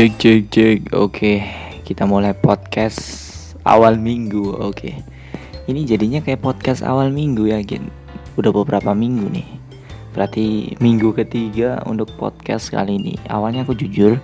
Cek 0.00 0.16
cek 0.16 0.42
cek 0.48 0.78
Oke 0.96 1.44
Kita 1.84 2.08
mulai 2.08 2.32
podcast 2.32 3.04
Awal 3.68 4.00
minggu. 4.00 4.56
Oke. 4.56 4.96
Ini 5.68 5.84
jadinya 5.84 6.24
kayak 6.24 6.40
podcast 6.40 6.80
awal 6.80 7.12
minggu 7.12 7.44
ya 7.44 7.60
Gen. 7.60 7.92
Udah 8.40 8.48
beberapa 8.48 8.96
minggu 8.96 9.28
nih. 9.28 9.44
Berarti 10.16 10.72
minggu 10.80 11.12
ketiga 11.12 11.84
Untuk 11.84 12.16
podcast 12.16 12.72
kali 12.72 12.96
ini. 12.96 13.20
Awalnya 13.28 13.68
aku 13.68 13.76
jujur 13.76 14.16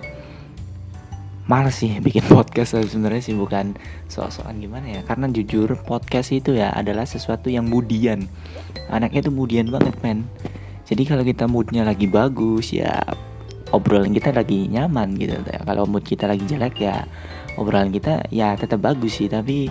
Males 1.45 1.77
sih 1.77 1.93
bikin 2.01 2.25
podcast. 2.33 2.73
Sebenarnya 2.73 3.21
sih 3.21 3.37
bukan 3.37 3.77
soal-soal 4.09 4.57
gimana 4.57 4.97
ya? 4.97 5.05
Karena 5.05 5.29
jujur 5.29 5.77
podcast 5.85 6.33
itu 6.33 6.57
ya 6.57 6.73
adalah 6.73 7.05
sesuatu 7.05 7.53
yang 7.53 7.69
mudian. 7.69 8.25
Anaknya 8.89 9.29
tuh 9.29 9.33
mudian 9.37 9.69
banget 9.69 9.93
men. 10.01 10.25
Jadi 10.89 11.05
kalau 11.05 11.21
kita 11.21 11.45
moodnya 11.45 11.85
lagi 11.85 12.09
bagus 12.09 12.73
ya 12.73 12.97
obrolan 13.75 14.15
kita 14.15 14.31
lagi 14.31 14.67
nyaman 14.71 15.17
gitu. 15.19 15.35
Kalau 15.43 15.83
mood 15.87 16.03
kita 16.05 16.29
lagi 16.29 16.43
jelek 16.47 16.79
ya 16.83 17.03
obrolan 17.57 17.89
kita 17.89 18.23
ya 18.29 18.53
tetap 18.53 18.85
bagus 18.85 19.17
sih 19.17 19.27
tapi 19.27 19.67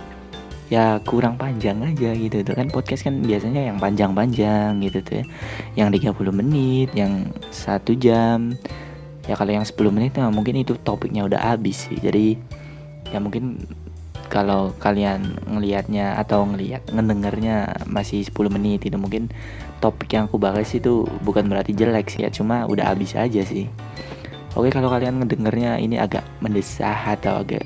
ya 0.67 0.99
kurang 1.07 1.39
panjang 1.39 1.79
aja 1.79 2.11
gitu 2.11 2.43
tuh 2.43 2.51
kan 2.51 2.67
podcast 2.67 3.07
kan 3.07 3.23
biasanya 3.23 3.71
yang 3.71 3.79
panjang-panjang 3.79 4.83
gitu 4.83 4.99
tuh 4.99 5.23
ya. 5.23 5.25
yang 5.79 5.89
30 5.95 6.11
menit 6.35 6.91
yang 6.91 7.31
satu 7.55 7.95
jam 7.95 8.51
ya 9.31 9.39
kalau 9.39 9.55
yang 9.55 9.63
10 9.63 9.79
menit 9.95 10.19
nah 10.19 10.27
mungkin 10.27 10.59
itu 10.59 10.75
topiknya 10.83 11.23
udah 11.23 11.55
habis 11.55 11.87
sih 11.87 11.95
jadi 11.95 12.35
ya 13.15 13.23
mungkin 13.23 13.63
kalau 14.27 14.75
kalian 14.77 15.39
ngelihatnya 15.47 16.19
atau 16.19 16.43
ngelihat 16.43 16.83
ngedengarnya 16.91 17.87
masih 17.87 18.27
10 18.27 18.51
menit 18.51 18.83
itu 18.83 18.99
mungkin 18.99 19.31
topik 19.79 20.13
yang 20.13 20.27
aku 20.27 20.37
bahas 20.41 20.67
itu 20.75 21.07
bukan 21.23 21.47
berarti 21.47 21.71
jelek 21.71 22.11
sih 22.11 22.25
ya 22.25 22.29
cuma 22.29 22.67
udah 22.67 22.91
habis 22.91 23.15
aja 23.15 23.41
sih. 23.43 23.71
Oke 24.57 24.73
kalau 24.73 24.89
kalian 24.89 25.21
ngedengarnya 25.21 25.77
ini 25.77 26.01
agak 26.01 26.25
mendesah 26.41 27.13
atau 27.13 27.45
agak 27.45 27.63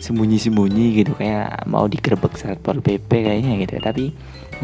sembunyi-sembunyi 0.00 1.04
gitu 1.04 1.12
kayak 1.12 1.68
mau 1.68 1.84
digerebek 1.84 2.32
satpol 2.40 2.80
pp 2.80 3.10
kayaknya 3.12 3.60
gitu 3.60 3.72
ya 3.76 3.82
tapi 3.84 4.04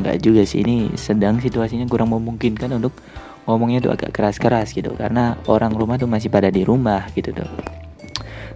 nggak 0.00 0.16
juga 0.24 0.42
sih. 0.48 0.64
Ini 0.64 0.96
sedang 0.96 1.38
situasinya 1.38 1.84
kurang 1.84 2.16
memungkinkan 2.16 2.72
untuk 2.80 2.96
ngomongnya 3.46 3.78
tuh 3.84 3.92
agak 3.94 4.10
keras-keras 4.10 4.74
gitu 4.74 4.96
karena 4.98 5.38
orang 5.46 5.70
rumah 5.76 6.00
tuh 6.00 6.10
masih 6.10 6.32
pada 6.32 6.50
di 6.50 6.66
rumah 6.66 7.06
gitu 7.14 7.30
tuh. 7.36 7.50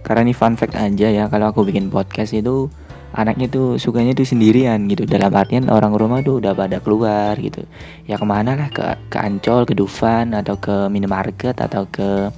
Karena 0.01 0.25
ini 0.25 0.33
fun 0.33 0.57
fact 0.57 0.73
aja 0.73 1.07
ya 1.13 1.29
kalau 1.29 1.53
aku 1.53 1.61
bikin 1.61 1.93
podcast 1.93 2.33
itu 2.33 2.73
anaknya 3.11 3.47
tuh 3.51 3.75
sukanya 3.75 4.15
tuh 4.15 4.27
sendirian 4.27 4.87
gitu. 4.87 5.03
Dalam 5.03 5.31
artian 5.35 5.67
orang 5.67 5.95
rumah 5.95 6.23
tuh 6.23 6.39
udah 6.39 6.55
pada 6.55 6.79
keluar 6.79 7.35
gitu. 7.39 7.63
Ya 8.07 8.15
ke 8.15 8.25
mana 8.25 8.55
lah 8.55 8.69
ke 8.71 8.83
ke 9.11 9.17
Ancol 9.19 9.67
ke 9.67 9.73
Dufan 9.75 10.31
atau 10.31 10.55
ke 10.57 10.87
minimarket 10.87 11.59
atau 11.59 11.87
ke 11.91 12.31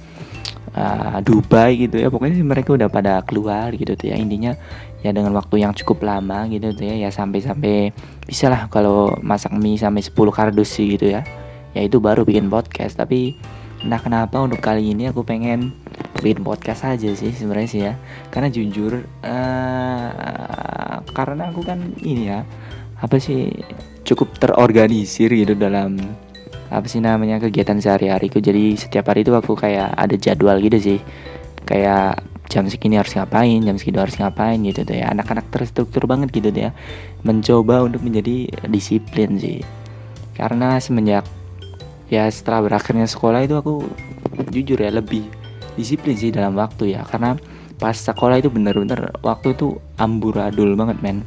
uh, 0.74 1.18
Dubai 1.22 1.78
gitu 1.86 2.02
ya. 2.02 2.10
Pokoknya 2.10 2.42
mereka 2.42 2.74
udah 2.74 2.90
pada 2.90 3.22
keluar 3.22 3.70
gitu 3.74 3.94
tuh 3.94 4.10
ya. 4.10 4.16
Intinya 4.18 4.58
ya 5.04 5.12
dengan 5.12 5.36
waktu 5.36 5.62
yang 5.62 5.76
cukup 5.76 6.02
lama 6.02 6.48
gitu 6.48 6.72
tuh 6.72 6.84
ya 6.88 6.96
ya 6.96 7.10
sampai-sampai 7.12 7.92
bisa 8.24 8.48
lah 8.48 8.72
kalau 8.72 9.12
masak 9.20 9.52
mie 9.52 9.76
sampai 9.76 10.00
10 10.00 10.14
kardus 10.32 10.74
sih 10.74 10.98
gitu 10.98 11.14
ya. 11.14 11.22
Ya 11.74 11.82
itu 11.86 11.98
baru 12.02 12.26
bikin 12.26 12.50
podcast. 12.50 12.98
Tapi 12.98 13.34
Nah 13.84 14.00
kenapa 14.00 14.40
untuk 14.40 14.64
kali 14.64 14.96
ini 14.96 15.12
aku 15.12 15.20
pengen 15.20 15.76
bikin 16.24 16.40
podcast 16.40 16.88
aja 16.88 17.12
sih 17.12 17.28
sebenarnya 17.36 17.68
sih 17.68 17.82
ya. 17.84 18.00
Karena 18.32 18.48
jujur 18.48 19.04
uh, 19.20 20.96
Karena 21.12 21.52
aku 21.52 21.60
kan 21.60 21.92
ini 22.00 22.32
ya 22.32 22.48
Apa 23.04 23.20
sih 23.20 23.52
cukup 24.08 24.32
terorganisir 24.40 25.28
gitu 25.28 25.52
dalam 25.52 26.00
Apa 26.72 26.88
sih 26.88 27.04
namanya 27.04 27.36
kegiatan 27.38 27.76
sehari-hariku. 27.76 28.40
Jadi 28.40 28.74
setiap 28.80 29.12
hari 29.12 29.22
itu 29.22 29.36
aku 29.36 29.52
kayak 29.54 29.94
ada 29.94 30.16
jadwal 30.16 30.58
gitu 30.58 30.80
sih. 30.80 30.98
Kayak 31.68 32.24
jam 32.50 32.66
segini 32.66 32.98
harus 32.98 33.14
ngapain, 33.14 33.62
jam 33.62 33.76
segini 33.78 34.00
harus 34.00 34.16
ngapain 34.18 34.58
gitu 34.64 34.82
tuh 34.82 34.96
ya. 34.96 35.12
Anak-anak 35.12 35.54
terstruktur 35.54 36.08
banget 36.08 36.34
gitu 36.34 36.50
tuh 36.50 36.66
ya. 36.66 36.74
Mencoba 37.22 37.84
untuk 37.84 38.02
menjadi 38.02 38.50
disiplin 38.66 39.38
sih. 39.38 39.62
Karena 40.34 40.82
semenjak 40.82 41.22
ya 42.10 42.26
setelah 42.26 42.66
berakhirnya 42.66 43.06
sekolah 43.06 43.46
itu 43.46 43.54
aku 43.54 43.86
jujur 44.50 44.78
ya 44.80 44.90
lebih 44.90 45.43
disiplin 45.74 46.14
sih 46.14 46.30
dalam 46.30 46.54
waktu 46.54 46.94
ya 46.98 47.02
karena 47.06 47.38
pas 47.78 47.94
sekolah 47.94 48.38
itu 48.38 48.48
bener-bener 48.50 49.10
waktu 49.20 49.54
itu 49.54 49.78
amburadul 49.98 50.78
banget 50.78 50.98
men. 51.02 51.26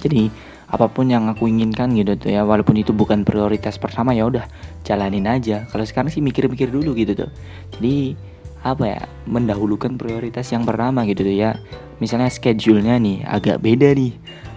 Jadi 0.00 0.28
apa 0.66 0.90
pun 0.90 1.06
yang 1.06 1.30
aku 1.30 1.46
inginkan 1.46 1.94
gitu 1.94 2.18
tuh 2.18 2.34
ya 2.34 2.42
walaupun 2.42 2.74
itu 2.74 2.90
bukan 2.90 3.22
prioritas 3.22 3.78
pertama 3.78 4.10
ya 4.10 4.26
udah 4.26 4.44
jalanin 4.82 5.28
aja. 5.30 5.68
Kalau 5.70 5.84
sekarang 5.86 6.10
sih 6.10 6.24
mikir-mikir 6.24 6.72
dulu 6.72 6.96
gitu 6.98 7.14
tuh. 7.14 7.30
Jadi 7.78 8.18
apa 8.66 8.82
ya 8.82 9.02
mendahulukan 9.30 9.94
prioritas 9.94 10.50
yang 10.50 10.66
pertama 10.66 11.06
gitu 11.06 11.22
tuh 11.22 11.36
ya. 11.36 11.60
Misalnya 12.02 12.32
schedule-nya 12.32 12.98
nih 12.98 13.22
agak 13.22 13.62
beda 13.62 13.94
nih. 13.94 14.12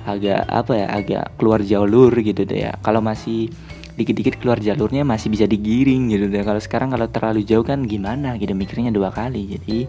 Agak 0.10 0.42
apa 0.50 0.74
ya 0.74 0.88
agak 0.90 1.26
keluar 1.38 1.62
jalur 1.62 2.10
gitu 2.18 2.42
tuh 2.42 2.58
ya. 2.58 2.74
Kalau 2.82 3.06
masih 3.06 3.54
dikit-dikit 4.00 4.40
keluar 4.40 4.64
jalurnya 4.64 5.04
masih 5.04 5.28
bisa 5.28 5.44
digiring 5.44 6.08
gitu. 6.16 6.32
Deh 6.32 6.44
kalau 6.48 6.64
sekarang 6.64 6.96
kalau 6.96 7.12
terlalu 7.12 7.44
jauh 7.44 7.68
kan 7.68 7.84
gimana 7.84 8.40
gitu 8.40 8.56
mikirnya 8.56 8.96
dua 8.96 9.12
kali. 9.12 9.60
Jadi 9.60 9.84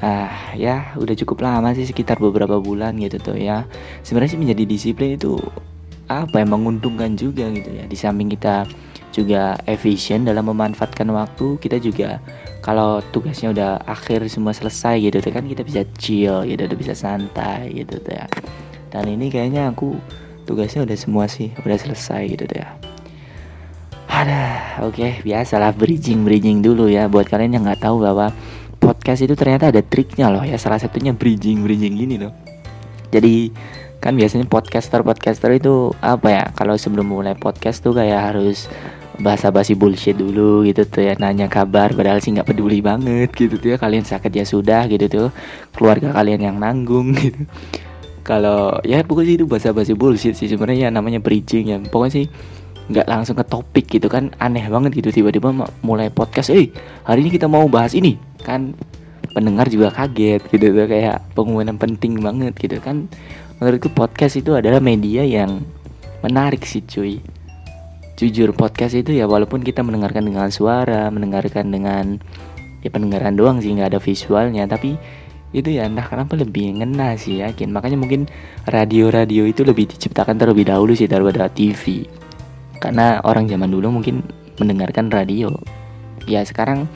ah 0.00 0.56
ya 0.56 0.96
udah 0.96 1.12
cukup 1.12 1.44
lama 1.44 1.76
sih 1.76 1.84
sekitar 1.84 2.16
beberapa 2.16 2.56
bulan 2.56 2.96
gitu 2.96 3.20
tuh 3.20 3.36
ya. 3.36 3.68
Sebenarnya 4.00 4.32
sih 4.32 4.40
menjadi 4.40 4.64
disiplin 4.64 5.20
itu 5.20 5.36
apa 6.08 6.40
yang 6.40 6.56
menguntungkan 6.56 7.12
juga 7.20 7.52
gitu 7.52 7.68
ya. 7.68 7.84
Di 7.84 7.96
samping 8.00 8.32
kita 8.32 8.64
juga 9.12 9.60
efisien 9.68 10.24
dalam 10.24 10.48
memanfaatkan 10.48 11.04
waktu 11.12 11.60
kita 11.60 11.76
juga 11.76 12.16
kalau 12.64 13.04
tugasnya 13.12 13.52
udah 13.52 13.70
akhir 13.84 14.24
semua 14.32 14.56
selesai 14.56 15.04
gitu 15.04 15.20
tuh 15.20 15.32
kan 15.36 15.44
kita 15.44 15.60
bisa 15.60 15.84
chill 16.00 16.48
gitu 16.48 16.64
udah 16.64 16.78
bisa 16.80 16.96
santai 16.96 17.76
gitu 17.76 18.00
tuh 18.00 18.16
ya. 18.16 18.24
Dan 18.88 19.08
ini 19.08 19.28
kayaknya 19.28 19.68
aku 19.68 19.96
tugasnya 20.48 20.84
udah 20.88 20.98
semua 20.98 21.24
sih 21.30 21.54
udah 21.62 21.78
selesai 21.78 22.34
gitu 22.34 22.44
tuh 22.50 22.58
ya 22.60 22.91
ada, 24.12 24.76
oke, 24.84 25.00
okay, 25.00 25.12
biasalah 25.24 25.72
bridging 25.72 26.28
bridging 26.28 26.60
dulu 26.60 26.84
ya. 26.84 27.08
Buat 27.08 27.32
kalian 27.32 27.56
yang 27.56 27.64
nggak 27.64 27.80
tahu 27.80 28.04
bahwa 28.04 28.28
podcast 28.76 29.24
itu 29.24 29.32
ternyata 29.32 29.72
ada 29.72 29.80
triknya 29.80 30.28
loh 30.28 30.44
ya. 30.44 30.60
Salah 30.60 30.76
satunya 30.76 31.16
bridging 31.16 31.64
bridging 31.64 31.96
gini 31.96 32.20
loh. 32.20 32.36
Jadi 33.08 33.48
kan 34.04 34.12
biasanya 34.12 34.44
podcaster 34.44 35.00
podcaster 35.00 35.48
itu 35.56 35.96
apa 36.04 36.28
ya? 36.28 36.44
Kalau 36.52 36.76
sebelum 36.76 37.08
mulai 37.08 37.32
podcast 37.40 37.80
tuh 37.80 37.96
kayak 37.96 38.36
harus 38.36 38.68
basa-basi 39.16 39.72
bullshit 39.72 40.20
dulu 40.20 40.68
gitu 40.68 40.84
tuh 40.84 41.08
ya. 41.08 41.16
Nanya 41.16 41.48
kabar 41.48 41.96
padahal 41.96 42.20
sih 42.20 42.36
nggak 42.36 42.52
peduli 42.52 42.84
banget 42.84 43.32
gitu 43.32 43.56
tuh 43.56 43.74
ya. 43.74 43.76
Kalian 43.80 44.04
sakit 44.04 44.28
ya 44.28 44.44
sudah 44.44 44.92
gitu 44.92 45.08
tuh. 45.08 45.28
Keluarga 45.72 46.12
kalian 46.12 46.52
yang 46.52 46.56
nanggung 46.60 47.16
gitu. 47.22 47.48
Kalau 48.22 48.76
ya 48.84 49.00
pokoknya 49.00 49.40
itu 49.40 49.48
basa-basi 49.48 49.96
bullshit 49.96 50.36
sih 50.36 50.52
sebenarnya. 50.52 50.86
Ya, 50.86 50.90
namanya 50.92 51.16
bridging 51.16 51.72
ya. 51.72 51.80
Pokoknya 51.80 52.12
sih 52.22 52.26
nggak 52.90 53.06
langsung 53.06 53.38
ke 53.38 53.44
topik 53.46 53.86
gitu 53.86 54.10
kan 54.10 54.34
aneh 54.42 54.66
banget 54.66 54.98
gitu 54.98 55.22
tiba-tiba 55.22 55.54
mulai 55.86 56.10
podcast 56.10 56.50
eh 56.50 56.74
hari 57.06 57.22
ini 57.22 57.30
kita 57.30 57.46
mau 57.46 57.70
bahas 57.70 57.94
ini. 57.94 58.18
Kan 58.42 58.74
pendengar 59.32 59.70
juga 59.70 59.94
kaget 59.94 60.42
gitu 60.50 60.74
tuh 60.74 60.86
kayak 60.90 61.22
pengumuman 61.38 61.78
penting 61.78 62.18
banget 62.18 62.54
gitu 62.58 62.82
kan. 62.82 63.06
Menurutku 63.62 63.88
podcast 63.94 64.34
itu 64.34 64.58
adalah 64.58 64.82
media 64.82 65.22
yang 65.22 65.62
menarik 66.26 66.66
sih 66.66 66.82
cuy. 66.82 67.22
Jujur 68.18 68.54
podcast 68.54 68.98
itu 68.98 69.14
ya 69.14 69.26
walaupun 69.26 69.62
kita 69.62 69.82
mendengarkan 69.82 70.26
dengan 70.26 70.50
suara 70.50 71.10
mendengarkan 71.10 71.70
dengan 71.70 72.18
ya 72.82 72.90
pendengaran 72.90 73.38
doang 73.38 73.58
sih 73.62 73.70
nggak 73.74 73.94
ada 73.94 74.00
visualnya 74.02 74.66
tapi 74.66 74.98
itu 75.52 75.68
ya 75.68 75.86
entah 75.86 76.08
kenapa 76.08 76.34
lebih 76.34 76.82
ngena 76.82 77.14
sih 77.14 77.44
yakin. 77.44 77.70
Makanya 77.70 77.98
mungkin 78.00 78.26
radio-radio 78.66 79.46
itu 79.46 79.62
lebih 79.62 79.86
diciptakan 79.90 80.40
terlebih 80.40 80.66
dahulu 80.66 80.96
sih 80.96 81.06
daripada 81.06 81.46
TV 81.46 82.08
karena 82.82 83.22
orang 83.22 83.46
zaman 83.46 83.70
dulu 83.70 84.02
mungkin 84.02 84.26
mendengarkan 84.58 85.06
radio. 85.14 85.54
Ya 86.26 86.42
sekarang 86.42 86.90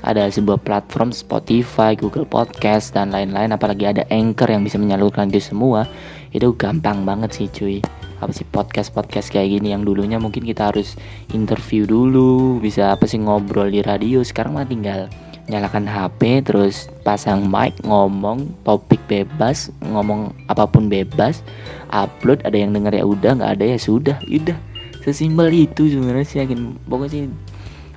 ada 0.00 0.24
sebuah 0.32 0.64
platform 0.64 1.12
Spotify, 1.12 1.92
Google 1.92 2.24
Podcast 2.24 2.96
dan 2.96 3.12
lain-lain. 3.12 3.52
Apalagi 3.52 3.84
ada 3.84 4.08
Anchor 4.08 4.48
yang 4.48 4.64
bisa 4.64 4.80
menyalurkan 4.80 5.28
itu 5.28 5.52
semua. 5.52 5.84
Itu 6.32 6.56
gampang 6.56 7.04
banget 7.04 7.36
sih 7.36 7.48
cuy. 7.52 7.78
Apa 8.16 8.32
sih 8.32 8.48
podcast 8.48 8.96
podcast 8.96 9.28
kayak 9.28 9.60
gini 9.60 9.76
yang 9.76 9.84
dulunya 9.84 10.16
mungkin 10.16 10.40
kita 10.40 10.72
harus 10.72 10.96
interview 11.36 11.84
dulu 11.84 12.56
bisa 12.64 12.96
apa 12.96 13.04
sih 13.04 13.20
ngobrol 13.20 13.68
di 13.68 13.84
radio. 13.84 14.24
Sekarang 14.24 14.56
mah 14.56 14.64
tinggal 14.64 15.12
nyalakan 15.46 15.86
HP 15.86 16.42
terus 16.42 16.90
pasang 17.06 17.46
mic 17.46 17.70
ngomong 17.86 18.50
topik 18.66 18.98
bebas 19.06 19.70
ngomong 19.78 20.34
apa 20.50 20.66
pun 20.66 20.90
bebas 20.90 21.46
upload 21.94 22.42
ada 22.42 22.58
yang 22.58 22.74
denger 22.74 22.98
ya 22.98 23.04
udah 23.06 23.30
nggak 23.38 23.52
ada 23.54 23.64
ya 23.70 23.78
sudah 23.78 24.18
udah 24.26 24.58
sesimpel 25.06 25.54
itu 25.54 25.86
sebenarnya 25.86 26.26
sih 26.26 26.38
yakin. 26.42 26.74
Pokoknya 26.90 27.10
sih 27.14 27.22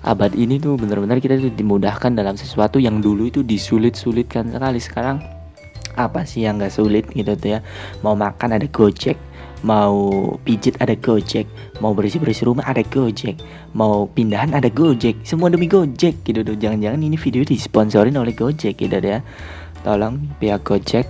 abad 0.05 0.31
ini 0.37 0.61
tuh 0.61 0.77
benar-benar 0.77 1.17
kita 1.17 1.41
tuh 1.41 1.51
dimudahkan 1.51 2.13
dalam 2.13 2.37
sesuatu 2.37 2.77
yang 2.77 3.01
dulu 3.01 3.27
itu 3.27 3.41
disulit-sulitkan 3.41 4.53
sekali. 4.53 4.77
Sekarang 4.77 5.17
apa 5.97 6.23
sih 6.23 6.45
yang 6.45 6.61
gak 6.61 6.71
sulit 6.71 7.09
gitu 7.11 7.33
tuh 7.33 7.57
ya? 7.57 7.59
Mau 8.05 8.13
makan 8.13 8.55
ada 8.55 8.69
gojek 8.69 9.17
mau 9.59 10.23
pijit 10.47 10.79
ada 10.79 10.95
gojek 10.95 11.43
mau 11.83 11.91
bersih 11.91 12.23
bersih 12.23 12.47
rumah 12.47 12.63
ada 12.63 12.79
gojek 12.79 13.35
mau 13.75 14.07
pindahan 14.07 14.55
ada 14.55 14.71
gojek 14.71 15.19
semua 15.27 15.51
demi 15.51 15.67
gojek 15.67 16.23
gitu 16.23 16.47
tuh. 16.47 16.55
Jangan-jangan 16.55 16.99
ini 17.03 17.19
video 17.19 17.43
disponsorin 17.43 18.15
oleh 18.15 18.31
gojek 18.31 18.79
gitu 18.79 18.95
ya. 19.03 19.19
Tolong 19.83 20.19
pihak 20.39 20.63
gojek 20.63 21.03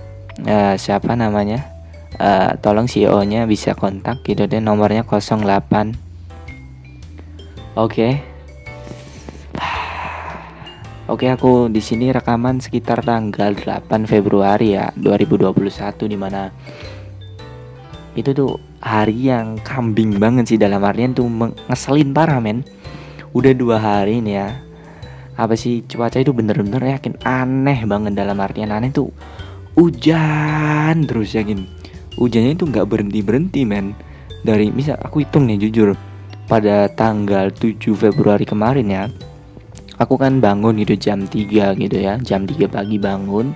uh, 0.50 0.74
siapa 0.74 1.14
namanya 1.14 1.69
uh, 2.18 2.58
tolong 2.58 2.90
CEO 2.90 3.20
nya 3.22 3.46
bisa 3.46 3.78
kontak 3.78 4.24
gitu 4.26 4.50
deh 4.50 4.58
nomornya 4.58 5.06
08 5.06 5.22
oke 5.22 5.94
okay. 7.76 8.30
Oke, 11.10 11.26
aku 11.26 11.66
di 11.66 11.82
sini 11.82 12.14
rekaman 12.14 12.62
sekitar 12.62 13.02
tanggal 13.02 13.58
8 13.58 14.06
Februari 14.06 14.78
ya, 14.78 14.94
2021 14.94 16.06
di 16.06 16.14
mana 16.14 16.54
itu 18.14 18.30
tuh 18.30 18.62
hari 18.78 19.26
yang 19.26 19.58
kambing 19.66 20.22
banget 20.22 20.54
sih 20.54 20.58
dalam 20.58 20.86
artian 20.86 21.10
tuh 21.10 21.26
ngeselin 21.66 22.14
parah 22.14 22.38
men. 22.38 22.62
Udah 23.34 23.50
dua 23.58 23.82
hari 23.82 24.22
nih 24.22 24.34
ya. 24.38 24.48
Apa 25.34 25.58
sih 25.58 25.82
cuaca 25.82 26.22
itu 26.22 26.30
bener-bener 26.30 26.94
yakin 26.94 27.18
aneh 27.26 27.82
banget 27.90 28.14
dalam 28.14 28.38
artian 28.38 28.70
aneh 28.70 28.94
tuh 28.94 29.10
hujan 29.74 31.10
terus 31.10 31.34
yakin. 31.34 31.79
Hujannya 32.20 32.54
itu 32.54 32.68
nggak 32.68 32.86
berhenti 32.86 33.24
berhenti 33.24 33.60
men. 33.64 33.96
Dari 34.44 34.68
misal 34.68 35.00
aku 35.00 35.24
hitung 35.24 35.48
nih 35.48 35.56
jujur. 35.56 35.96
Pada 36.46 36.90
tanggal 36.92 37.48
7 37.54 37.78
Februari 37.94 38.44
kemarin 38.44 38.86
ya 38.90 39.04
aku 40.00 40.16
kan 40.16 40.40
bangun 40.40 40.80
gitu 40.80 40.96
jam 40.96 41.28
3 41.28 41.76
gitu 41.76 41.96
ya 42.00 42.16
jam 42.24 42.48
3 42.48 42.72
pagi 42.72 42.96
bangun 42.96 43.52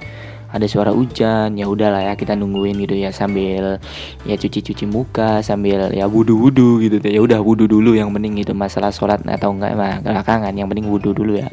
ada 0.55 0.71
suara 0.71 0.95
hujan 0.95 1.59
ya 1.59 1.67
udahlah 1.67 2.05
ya 2.07 2.15
kita 2.15 2.39
nungguin 2.39 2.79
gitu 2.79 2.95
ya 2.95 3.11
sambil 3.11 3.83
ya 4.23 4.35
cuci-cuci 4.39 4.87
muka 4.87 5.43
sambil 5.43 5.91
ya 5.91 6.07
wudhu-wudhu 6.07 6.79
gitu 6.85 7.03
ya 7.03 7.19
udah 7.19 7.43
wudhu 7.43 7.67
dulu 7.67 7.99
yang 7.99 8.15
penting 8.15 8.39
gitu 8.39 8.55
masalah 8.55 8.95
sholat 8.95 9.19
atau 9.27 9.51
enggak 9.51 9.75
mah 9.75 9.99
belakangan 9.99 10.55
yang 10.55 10.71
penting 10.71 10.87
wudhu 10.87 11.11
dulu 11.11 11.43
ya. 11.43 11.51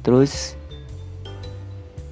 Terus 0.00 0.56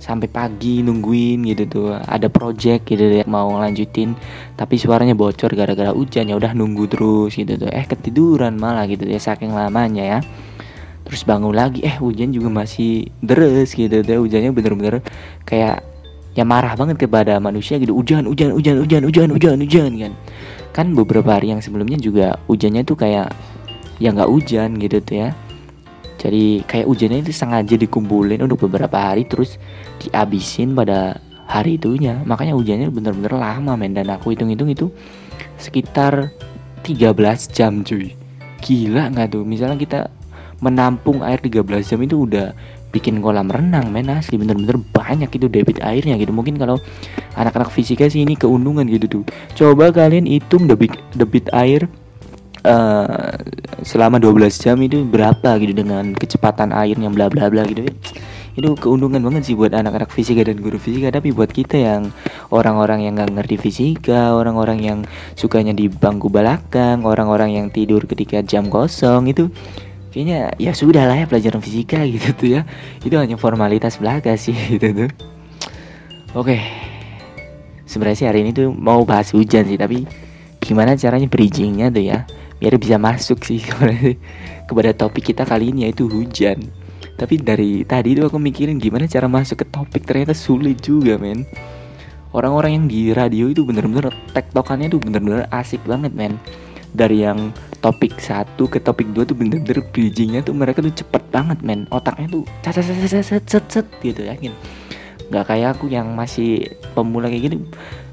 sampai 0.02 0.26
pagi 0.26 0.82
nungguin 0.82 1.46
gitu 1.46 1.62
tuh. 1.70 1.86
Ada 1.94 2.26
project 2.26 2.90
gitu 2.90 3.06
ya 3.06 3.22
mau 3.30 3.54
lanjutin 3.54 4.18
tapi 4.58 4.74
suaranya 4.74 5.14
bocor 5.14 5.54
gara-gara 5.54 5.94
hujan. 5.94 6.26
Ya 6.26 6.34
udah 6.34 6.50
nunggu 6.58 6.90
terus 6.90 7.38
gitu 7.38 7.54
tuh. 7.54 7.70
Eh 7.70 7.86
ketiduran 7.86 8.58
malah 8.58 8.90
gitu 8.90 9.06
ya 9.06 9.22
saking 9.22 9.54
lamanya 9.54 10.02
ya. 10.02 10.18
Terus 11.06 11.22
bangun 11.22 11.54
lagi 11.54 11.86
eh 11.86 11.94
hujan 12.02 12.34
juga 12.34 12.50
masih 12.50 13.06
deres 13.22 13.78
gitu 13.78 14.02
deh 14.02 14.18
hujannya 14.18 14.50
bener-bener 14.50 14.98
kayak 15.46 15.86
ya 16.34 16.42
marah 16.42 16.74
banget 16.74 16.98
kepada 16.98 17.38
manusia 17.38 17.78
gitu. 17.78 17.94
Hujan 17.94 18.26
hujan 18.26 18.50
hujan 18.50 18.82
hujan 18.82 19.02
hujan 19.06 19.28
hujan 19.30 19.56
hujan 19.62 19.90
kan. 20.02 20.12
Kan 20.74 20.86
beberapa 20.98 21.38
hari 21.38 21.54
yang 21.54 21.62
sebelumnya 21.62 22.00
juga 22.02 22.42
hujannya 22.50 22.82
tuh 22.82 22.98
kayak 22.98 23.30
ya 24.02 24.10
nggak 24.10 24.26
hujan 24.26 24.82
gitu 24.82 24.98
tuh 24.98 25.14
ya 25.14 25.30
jadi 26.22 26.62
kayak 26.70 26.86
hujannya 26.86 27.26
itu 27.26 27.34
sengaja 27.34 27.74
dikumpulin 27.74 28.38
untuk 28.46 28.70
beberapa 28.70 28.94
hari 28.94 29.26
terus 29.26 29.58
dihabisin 29.98 30.70
pada 30.70 31.18
hari 31.50 31.74
itunya. 31.74 32.22
Makanya 32.22 32.54
hujannya 32.54 32.94
bener-bener 32.94 33.34
lama 33.34 33.74
men. 33.74 33.90
Dan 33.90 34.06
aku 34.14 34.30
hitung-hitung 34.30 34.70
itu 34.70 34.86
sekitar 35.58 36.30
13 36.86 37.50
jam 37.50 37.82
cuy. 37.82 38.14
Gila 38.62 39.10
nggak 39.10 39.34
tuh? 39.34 39.42
Misalnya 39.42 39.74
kita 39.74 40.00
menampung 40.62 41.26
air 41.26 41.42
13 41.42 41.66
jam 41.90 41.98
itu 42.06 42.22
udah 42.22 42.54
bikin 42.94 43.18
kolam 43.18 43.50
renang 43.50 43.90
men 43.90 44.06
asli. 44.06 44.38
Bener-bener 44.38 44.78
banyak 44.94 45.26
itu 45.26 45.50
debit 45.50 45.82
airnya 45.82 46.14
gitu. 46.22 46.30
Mungkin 46.30 46.54
kalau 46.54 46.78
anak-anak 47.34 47.74
fisika 47.74 48.06
sih 48.06 48.22
ini 48.22 48.38
keuntungan 48.38 48.86
gitu 48.86 49.10
tuh. 49.10 49.24
Coba 49.58 49.90
kalian 49.90 50.30
hitung 50.30 50.70
debit 50.70 50.94
debit 51.18 51.50
air 51.50 51.90
uh, 52.66 53.34
selama 53.82 54.18
12 54.18 54.62
jam 54.62 54.76
itu 54.78 55.02
berapa 55.02 55.58
gitu 55.58 55.74
dengan 55.74 56.14
kecepatan 56.14 56.70
air 56.70 56.94
yang 56.98 57.14
bla 57.14 57.26
bla 57.28 57.50
bla 57.50 57.66
gitu. 57.66 57.86
Itu 58.52 58.76
keuntungan 58.76 59.24
banget 59.24 59.48
sih 59.48 59.56
buat 59.56 59.72
anak-anak 59.72 60.12
fisika 60.12 60.44
dan 60.44 60.60
guru 60.60 60.76
fisika. 60.76 61.08
Tapi 61.08 61.32
buat 61.32 61.48
kita 61.48 61.76
yang 61.76 62.12
orang-orang 62.52 63.08
yang 63.08 63.16
nggak 63.16 63.32
ngerti 63.32 63.56
fisika 63.58 64.36
orang-orang 64.36 64.78
yang 64.82 64.98
sukanya 65.34 65.72
di 65.72 65.88
bangku 65.88 66.28
belakang 66.28 67.02
orang-orang 67.08 67.56
yang 67.56 67.66
tidur 67.72 68.04
ketika 68.04 68.44
jam 68.44 68.68
kosong 68.68 69.32
itu 69.32 69.48
kayaknya 70.12 70.52
ya 70.60 70.76
sudah 70.76 71.08
lah 71.08 71.16
ya 71.16 71.24
pelajaran 71.24 71.64
fisika 71.64 72.04
gitu 72.12 72.28
tuh 72.36 72.48
ya. 72.60 72.62
Itu 73.02 73.16
hanya 73.18 73.40
formalitas 73.40 73.98
belaka 73.98 74.36
sih 74.36 74.54
gitu 74.76 74.92
tuh. 74.92 75.10
Oke. 76.36 76.60
Sebenarnya 77.88 78.16
sih 78.16 78.28
hari 78.28 78.40
ini 78.40 78.56
tuh 78.56 78.72
mau 78.72 79.04
bahas 79.04 79.36
hujan 79.36 79.68
sih 79.68 79.76
tapi 79.76 80.08
gimana 80.62 80.96
caranya 80.96 81.28
bridgingnya 81.28 81.92
tuh 81.92 82.04
ya 82.06 82.24
biar 82.62 82.78
bisa 82.78 82.94
masuk 82.94 83.42
sih 83.42 83.58
kepada 84.70 84.94
topik 84.94 85.34
kita 85.34 85.42
kali 85.42 85.74
ini 85.74 85.90
yaitu 85.90 86.06
hujan. 86.06 86.62
Tapi 87.18 87.42
dari 87.42 87.82
tadi 87.82 88.14
tuh 88.14 88.30
aku 88.30 88.38
mikirin 88.38 88.78
gimana 88.78 89.10
cara 89.10 89.26
masuk 89.26 89.66
ke 89.66 89.66
topik 89.66 90.06
ternyata 90.06 90.30
sulit 90.30 90.78
juga 90.78 91.18
men. 91.18 91.42
Orang-orang 92.30 92.78
yang 92.78 92.86
di 92.86 93.10
radio 93.10 93.50
itu 93.50 93.66
bener-bener 93.66 94.14
tektokannya 94.30 94.94
tuh 94.94 95.02
bener-bener 95.02 95.50
asik 95.50 95.82
banget 95.90 96.14
men. 96.14 96.38
Dari 96.94 97.26
yang 97.26 97.50
topik 97.82 98.22
satu 98.22 98.70
ke 98.70 98.78
topik 98.78 99.10
dua 99.10 99.26
tuh 99.26 99.34
bener-bener 99.34 99.82
bridgingnya 99.90 100.46
tuh 100.46 100.54
mereka 100.54 100.86
tuh 100.86 100.94
cepet 100.94 101.22
banget 101.34 101.58
men. 101.66 101.90
Otaknya 101.90 102.30
tuh 102.30 102.46
cet 102.62 102.78
cet 102.78 102.94
cet 103.10 103.26
cet 103.26 103.44
cet, 103.50 103.64
cet 103.66 103.86
gitu 104.06 104.22
yakin? 104.22 104.54
Nggak 105.34 105.50
kayak 105.50 105.68
aku 105.74 105.90
yang 105.90 106.14
masih 106.14 106.70
pemula 106.94 107.26
kayak 107.26 107.50
gini 107.50 107.58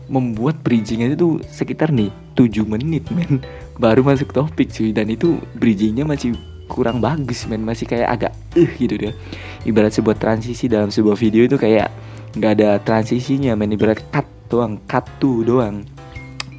membuat 0.09 0.57
bridgingnya 0.65 1.13
itu 1.13 1.37
sekitar 1.53 1.93
nih 1.93 2.09
7 2.33 2.65
menit 2.65 3.05
men 3.13 3.45
baru 3.79 4.03
masuk 4.03 4.35
topik 4.35 4.69
cuy. 4.69 4.91
Dan 4.91 5.09
itu 5.09 5.39
bridgingnya 5.55 6.03
masih 6.03 6.35
kurang 6.67 6.99
bagus 6.99 7.47
men. 7.47 7.63
Masih 7.63 7.87
kayak 7.87 8.09
agak 8.19 8.31
eh 8.53 8.67
uh, 8.67 8.71
gitu 8.75 8.95
deh 8.99 9.15
ibarat 9.63 9.95
sebuah 9.95 10.19
transisi 10.19 10.67
dalam 10.67 10.91
sebuah 10.91 11.15
video 11.15 11.47
itu 11.47 11.55
kayak 11.55 11.89
nggak 12.35 12.51
ada 12.59 12.69
transisinya 12.83 13.55
men. 13.55 13.73
Ibarat 13.73 14.03
cut 14.11 14.27
doang 14.51 14.77
cut 14.85 15.07
tuh 15.17 15.47
doang. 15.47 15.87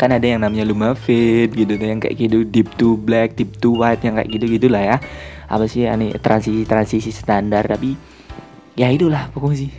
Kan 0.01 0.17
ada 0.17 0.25
yang 0.25 0.41
namanya 0.41 0.65
luma 0.65 0.97
fade 0.97 1.53
gitu 1.53 1.77
tuh 1.77 1.87
yang 1.87 2.01
kayak 2.01 2.17
gitu. 2.17 2.43
Deep 2.49 2.73
to 2.81 2.97
black 2.97 3.37
deep 3.37 3.61
to 3.61 3.77
white 3.77 4.01
yang 4.01 4.17
kayak 4.17 4.33
gitu 4.33 4.45
gitulah 4.57 4.81
ya. 4.81 4.97
Apa 5.47 5.69
sih 5.69 5.85
ini 5.85 6.17
transisi 6.17 6.65
transisi 6.65 7.13
standar. 7.13 7.69
Tapi 7.69 7.93
ya 8.81 8.89
itulah 8.89 9.29
pokoknya 9.31 9.69
sih. 9.69 9.73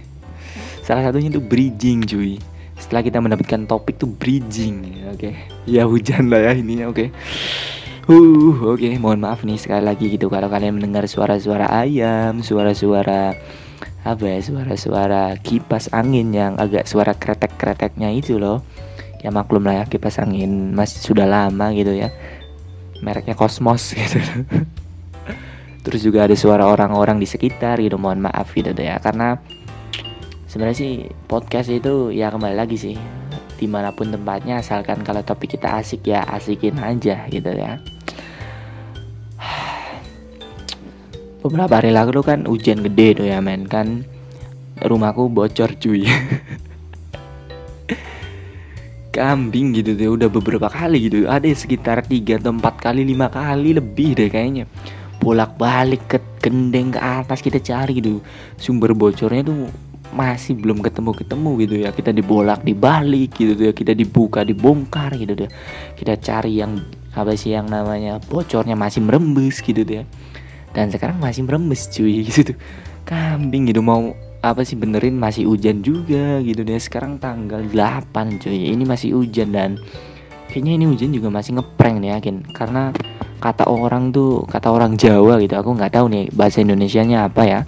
Salah 0.85 1.09
satunya 1.09 1.33
itu 1.33 1.41
bridging 1.41 2.05
cuy 2.05 2.50
setelah 2.91 3.07
kita 3.07 3.23
mendapatkan 3.23 3.61
topik 3.71 3.95
tuh 3.95 4.11
bridging 4.19 5.07
oke 5.07 5.15
okay. 5.15 5.47
ya 5.63 5.87
hujan 5.87 6.27
lah 6.27 6.43
ya 6.43 6.59
ini 6.59 6.83
oke 6.83 7.07
okay. 7.07 7.09
Uh, 8.09 8.75
oke, 8.75 8.81
okay. 8.81 8.99
mohon 8.99 9.23
maaf 9.23 9.45
nih 9.47 9.55
sekali 9.55 9.87
lagi 9.87 10.11
gitu 10.11 10.27
kalau 10.27 10.49
kalian 10.51 10.75
mendengar 10.81 11.05
suara-suara 11.05 11.69
ayam, 11.69 12.41
suara-suara 12.43 13.37
apa 14.03 14.23
ya, 14.25 14.41
suara-suara 14.41 15.37
kipas 15.39 15.87
angin 15.93 16.33
yang 16.33 16.57
agak 16.59 16.89
suara 16.89 17.13
kretek-kreteknya 17.15 18.11
itu 18.11 18.41
loh 18.41 18.65
ya 19.21 19.29
maklum 19.29 19.69
lah 19.69 19.79
ya 19.79 19.83
kipas 19.85 20.17
angin 20.17 20.73
masih 20.73 20.97
sudah 20.97 21.29
lama 21.29 21.69
gitu 21.77 21.93
ya 21.93 22.09
mereknya 23.05 23.37
Cosmos 23.37 23.93
gitu 23.97 24.17
terus 25.85 26.01
juga 26.01 26.25
ada 26.25 26.33
suara 26.33 26.65
orang-orang 26.65 27.21
di 27.21 27.29
sekitar 27.29 27.77
gitu 27.81 28.01
mohon 28.01 28.21
maaf 28.21 28.49
gitu 28.53 28.73
ya 28.75 28.97
karena 28.97 29.37
sebenarnya 30.51 30.83
sih 30.83 31.07
podcast 31.31 31.71
itu 31.71 32.11
ya 32.11 32.27
kembali 32.27 32.59
lagi 32.59 32.75
sih. 32.75 32.99
Di 33.55 33.71
mana 33.71 33.95
pun 33.95 34.11
tempatnya 34.11 34.59
asalkan 34.59 34.99
kalau 34.99 35.23
topik 35.23 35.55
kita 35.55 35.79
asik 35.79 36.11
ya 36.11 36.27
asikin 36.27 36.75
aja 36.75 37.23
gitu 37.31 37.55
ya. 37.55 37.79
Beberapa 41.41 41.79
hari 41.79 41.95
lalu 41.95 42.19
kan 42.19 42.43
hujan 42.43 42.83
gede 42.83 43.23
tuh 43.23 43.31
ya 43.31 43.39
men. 43.39 43.63
Kan 43.63 44.03
rumahku 44.83 45.31
bocor 45.31 45.71
cuy. 45.79 46.03
Kambing 49.15 49.75
gitu 49.75 49.95
deh 49.95 50.11
udah 50.11 50.27
beberapa 50.27 50.67
kali 50.67 51.07
gitu. 51.07 51.31
Ada 51.31 51.47
sekitar 51.55 52.03
tiga 52.03 52.43
atau 52.43 52.51
empat 52.51 52.91
kali 52.91 53.07
lima 53.07 53.31
kali 53.31 53.79
lebih 53.79 54.19
deh 54.19 54.27
kayaknya. 54.27 54.67
Bolak 55.23 55.55
balik 55.55 56.11
ke 56.11 56.19
gendeng 56.43 56.91
ke 56.91 56.99
atas 56.99 57.39
kita 57.39 57.63
cari 57.63 58.03
gitu. 58.03 58.19
Sumber 58.59 58.91
bocornya 58.97 59.47
tuh 59.47 59.71
masih 60.11 60.55
belum 60.59 60.83
ketemu 60.83 61.11
ketemu 61.15 61.49
gitu 61.63 61.75
ya. 61.87 61.89
Kita 61.95 62.11
dibolak 62.11 62.61
dibalik 62.63 63.35
gitu 63.35 63.55
ya. 63.57 63.71
Kita 63.71 63.95
dibuka 63.95 64.43
dibongkar 64.45 65.15
gitu 65.15 65.33
deh 65.33 65.51
kita 65.97 66.17
cari 66.17 66.57
yang 66.61 66.81
apa 67.11 67.35
sih 67.35 67.51
yang 67.51 67.67
namanya 67.67 68.23
bocornya 68.31 68.73
masih 68.73 69.03
merembes 69.03 69.59
gitu 69.59 69.83
deh 69.83 70.07
dan 70.71 70.87
sekarang 70.87 71.19
masih 71.19 71.43
merembes 71.43 71.91
cuy 71.91 72.23
gitu 72.27 72.53
tuh. 72.53 72.57
Kambing 73.03 73.67
gitu 73.67 73.83
mau 73.83 74.15
apa 74.41 74.65
sih 74.65 74.73
benerin 74.73 75.19
masih 75.19 75.45
hujan 75.45 75.83
juga 75.83 76.39
gitu 76.41 76.63
deh. 76.63 76.79
Sekarang 76.79 77.19
tanggal 77.19 77.61
8 77.67 78.41
cuy 78.41 78.71
ini 78.71 78.83
masih 78.87 79.13
hujan 79.13 79.51
dan 79.51 79.77
kayaknya 80.49 80.81
ini 80.81 80.85
hujan 80.87 81.11
juga 81.11 81.27
masih 81.29 81.59
ngeprank 81.59 81.95
nih 82.01 82.09
yakin. 82.17 82.35
Karena 82.55 82.95
kata 83.41 83.67
orang 83.67 84.13
tuh 84.13 84.45
kata 84.47 84.69
orang 84.69 84.95
Jawa 84.95 85.41
gitu 85.41 85.57
aku 85.57 85.73
nggak 85.73 85.97
tahu 85.97 86.05
nih 86.13 86.29
bahasa 86.29 86.61
Indonesianya 86.61 87.25
apa 87.25 87.41
ya 87.43 87.59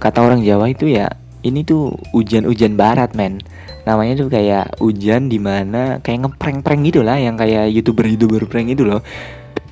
kata 0.00 0.24
orang 0.24 0.40
Jawa 0.40 0.72
itu 0.72 0.88
ya 0.88 1.12
ini 1.44 1.64
tuh 1.64 1.96
hujan-hujan 2.12 2.76
barat 2.76 3.12
men. 3.16 3.40
Namanya 3.88 4.24
tuh 4.24 4.28
kayak 4.28 4.76
hujan 4.80 5.32
di 5.32 5.40
mana 5.40 6.00
kayak 6.04 6.28
ngeprank-prank 6.28 6.80
gitu 6.84 7.00
lah 7.00 7.16
yang 7.16 7.36
kayak 7.40 7.72
youtuber-youtuber 7.72 8.44
prank 8.44 8.72
gitu 8.72 8.84
loh. 8.84 9.00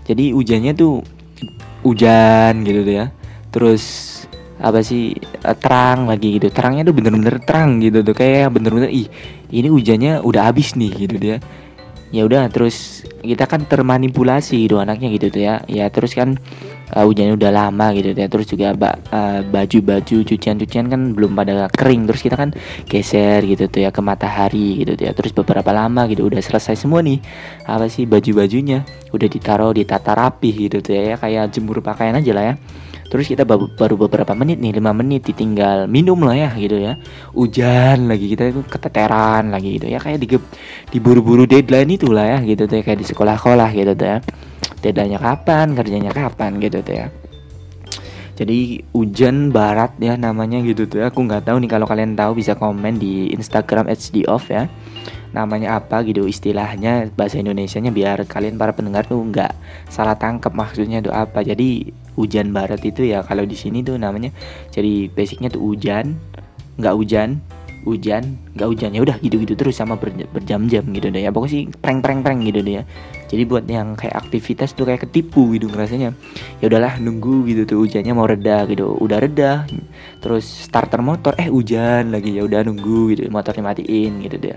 Jadi 0.08 0.32
hujannya 0.32 0.72
tuh 0.72 1.04
hujan 1.84 2.64
gitu 2.64 2.80
tuh 2.84 2.94
ya. 3.04 3.06
Terus 3.52 3.84
apa 4.58 4.82
sih 4.82 5.12
eh, 5.20 5.56
terang 5.60 6.08
lagi 6.08 6.40
gitu. 6.40 6.48
Terangnya 6.48 6.88
tuh 6.88 6.94
bener-bener 6.96 7.36
terang 7.44 7.84
gitu 7.84 8.00
tuh 8.00 8.16
kayak 8.16 8.52
bener-bener 8.52 8.88
ih 8.88 9.06
ini 9.52 9.68
hujannya 9.68 10.24
udah 10.24 10.48
habis 10.48 10.72
nih 10.72 10.92
gitu 11.08 11.16
dia. 11.20 11.36
Ya 12.08 12.24
udah 12.24 12.48
terus 12.48 13.04
kita 13.20 13.44
kan 13.44 13.68
termanipulasi 13.68 14.64
gitu 14.64 14.80
anaknya 14.80 15.12
gitu 15.12 15.28
tuh 15.28 15.42
ya. 15.44 15.60
Ya 15.68 15.92
terus 15.92 16.16
kan 16.16 16.40
uh, 16.94 17.04
hujannya 17.04 17.34
udah 17.36 17.50
lama 17.52 17.86
gitu 17.96 18.14
ya. 18.14 18.28
Terus 18.28 18.46
juga 18.48 18.72
uh, 18.76 19.40
baju-baju 19.44 20.16
cucian-cucian 20.24 20.86
kan 20.88 21.00
belum 21.12 21.32
pada 21.36 21.68
kering. 21.72 22.08
Terus 22.08 22.20
kita 22.24 22.36
kan 22.38 22.50
geser 22.88 23.44
gitu 23.44 23.68
tuh 23.68 23.84
ya 23.84 23.90
ke 23.90 24.00
matahari 24.00 24.84
gitu 24.84 24.96
ya. 24.96 25.12
Terus 25.12 25.32
beberapa 25.34 25.70
lama 25.74 26.08
gitu 26.08 26.28
udah 26.28 26.40
selesai 26.40 26.78
semua 26.78 27.04
nih. 27.04 27.20
Apa 27.68 27.90
sih 27.90 28.08
baju-bajunya? 28.08 28.84
Udah 29.12 29.28
ditaruh 29.28 29.72
ditata 29.72 30.12
rapi 30.16 30.68
gitu 30.68 30.80
tuh 30.84 30.96
ya 30.96 31.16
kayak 31.16 31.52
jemur 31.52 31.80
pakaian 31.80 32.16
aja 32.16 32.32
lah 32.32 32.44
ya. 32.52 32.56
Terus 33.08 33.24
kita 33.24 33.48
baru 33.48 33.96
beberapa 33.96 34.36
menit 34.36 34.60
nih 34.60 34.76
lima 34.76 34.92
menit 34.92 35.24
ditinggal 35.24 35.88
minum 35.88 36.20
lah 36.20 36.36
ya 36.36 36.50
gitu 36.60 36.76
ya. 36.76 37.00
Hujan 37.32 38.04
lagi 38.04 38.28
kita 38.36 38.52
itu 38.52 38.60
keteteran 38.68 39.48
lagi 39.48 39.80
gitu 39.80 39.88
ya. 39.88 39.96
Kayak 39.96 40.20
di 40.20 40.28
diburu-buru 40.92 41.48
deadline 41.48 41.96
itu 41.96 42.12
lah 42.12 42.36
ya 42.36 42.38
gitu 42.44 42.68
tuh 42.68 42.76
ya, 42.80 42.82
kayak 42.84 43.00
di 43.00 43.06
sekolah-sekolah 43.08 43.68
gitu 43.72 43.92
tuh 43.96 44.08
ya 44.12 44.18
deadline-nya 44.80 45.18
kapan 45.18 45.74
kerjanya 45.74 46.12
kapan 46.14 46.62
gitu 46.62 46.80
tuh 46.82 46.94
ya. 46.94 47.08
Jadi 48.38 48.86
hujan 48.94 49.50
barat 49.50 49.98
ya 49.98 50.14
namanya 50.14 50.62
gitu 50.62 50.86
tuh 50.86 51.02
ya. 51.02 51.10
aku 51.10 51.26
nggak 51.26 51.50
tahu 51.50 51.58
nih 51.58 51.70
kalau 51.74 51.90
kalian 51.90 52.14
tahu 52.14 52.38
bisa 52.38 52.54
komen 52.54 52.94
di 53.02 53.34
Instagram 53.34 53.90
HD 53.90 54.30
off 54.30 54.46
ya. 54.46 54.70
Namanya 55.34 55.82
apa 55.82 56.06
gitu 56.06 56.22
istilahnya 56.24 57.10
bahasa 57.18 57.42
Indonesia-nya 57.42 57.90
biar 57.90 58.22
kalian 58.30 58.54
para 58.54 58.70
pendengar 58.70 59.10
tuh 59.10 59.18
nggak 59.26 59.50
salah 59.90 60.14
tangkap 60.14 60.54
maksudnya 60.54 61.02
tuh 61.02 61.10
apa. 61.10 61.42
Jadi 61.42 61.90
hujan 62.14 62.54
barat 62.54 62.78
itu 62.86 63.10
ya 63.10 63.26
kalau 63.26 63.42
di 63.42 63.58
sini 63.58 63.82
tuh 63.82 63.98
namanya 63.98 64.30
jadi 64.70 65.10
basicnya 65.10 65.50
tuh 65.50 65.62
hujan 65.74 66.14
nggak 66.78 66.94
hujan 66.94 67.42
hujan 67.82 68.38
nggak 68.54 68.68
hujan. 68.70 68.90
Ya 68.94 69.02
udah 69.02 69.18
gitu-gitu 69.18 69.58
terus 69.58 69.74
sama 69.74 69.98
berjam-jam 70.30 70.86
gitu 70.94 71.10
deh 71.10 71.26
ya. 71.26 71.34
Pokoknya 71.34 71.50
sih 71.50 71.62
prank-prank-prank 71.74 72.38
gitu 72.46 72.62
deh 72.62 72.74
ya 72.78 72.86
jadi 73.28 73.44
buat 73.44 73.68
yang 73.68 73.92
kayak 73.92 74.16
aktivitas 74.24 74.72
tuh 74.72 74.88
kayak 74.88 75.04
ketipu 75.04 75.52
gitu 75.52 75.68
ngerasanya. 75.68 76.16
Ya 76.64 76.72
udahlah 76.72 76.96
nunggu 76.96 77.44
gitu 77.44 77.68
tuh 77.68 77.84
hujannya 77.84 78.12
mau 78.16 78.24
reda 78.24 78.64
gitu. 78.64 78.96
Udah 78.96 79.20
reda 79.20 79.68
terus 80.24 80.48
starter 80.48 81.04
motor 81.04 81.36
eh 81.36 81.52
hujan 81.52 82.08
lagi. 82.08 82.32
Ya 82.32 82.48
udah 82.48 82.64
nunggu 82.64 83.12
gitu 83.12 83.28
motornya 83.28 83.62
matiin 83.68 84.24
gitu 84.24 84.40
deh 84.40 84.56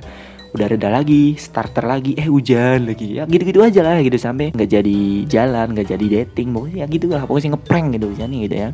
udah 0.51 0.68
reda 0.68 0.92
lagi 0.92 1.40
starter 1.40 1.88
lagi 1.88 2.12
eh 2.20 2.28
hujan 2.28 2.88
lagi. 2.88 3.20
Ya 3.20 3.24
gitu-gitu 3.28 3.63
aja 3.63 3.84
lah 3.84 4.00
gitu 4.04 4.16
sampai 4.20 4.51
nggak 4.51 4.70
jadi 4.72 5.00
jalan 5.28 5.68
nggak 5.75 5.88
jadi 5.92 6.06
dating. 6.24 6.56
Pokoknya 6.56 6.84
ya 6.84 6.86
gitu 6.88 7.06
lah 7.12 7.24
pokoknya 7.28 7.56
ngeprank 7.56 7.88
gitu 8.00 8.06
hujan 8.12 8.30
gitu 8.32 8.56
ya. 8.56 8.70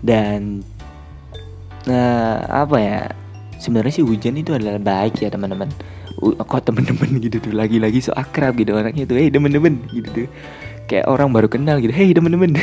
Dan 0.00 0.64
nah 1.82 2.38
apa 2.46 2.76
ya 2.78 2.98
sebenarnya 3.58 3.92
sih 3.98 4.04
hujan 4.06 4.38
itu 4.38 4.54
adalah 4.54 4.78
baik 4.78 5.18
ya 5.18 5.30
teman-teman 5.32 5.70
kok 6.22 6.62
temen-temen 6.62 7.10
gitu 7.24 7.42
tuh 7.42 7.52
lagi-lagi 7.52 7.98
so 7.98 8.14
akrab 8.14 8.54
gitu 8.54 8.78
orangnya 8.78 9.04
tuh 9.04 9.18
hey 9.18 9.28
temen-temen 9.28 9.82
gitu 9.90 10.08
tuh. 10.14 10.28
Kayak 10.86 11.06
orang 11.10 11.34
baru 11.34 11.48
kenal 11.50 11.82
gitu 11.82 11.90
hey 11.90 12.14
temen-temen. 12.14 12.54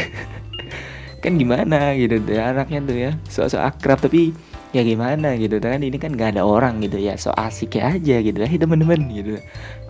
Kan 1.23 1.35
gimana 1.35 1.91
gitu 1.99 2.15
tuh 2.23 2.39
anaknya 2.39 2.79
tuh 2.87 2.95
ya 2.95 3.11
so-so 3.27 3.59
akrab 3.59 3.99
tapi 3.99 4.31
ya 4.69 4.85
gimana 4.85 5.33
gitu 5.35 5.57
kan 5.57 5.81
ini 5.81 5.97
kan 5.97 6.13
gak 6.13 6.37
ada 6.37 6.45
orang 6.45 6.77
gitu 6.79 7.01
ya 7.01 7.17
so 7.17 7.33
asik 7.33 7.81
ya 7.81 7.97
aja 7.97 8.21
gitu 8.23 8.37
ya 8.39 8.47
teman-teman 8.47 9.03
gitu. 9.11 9.35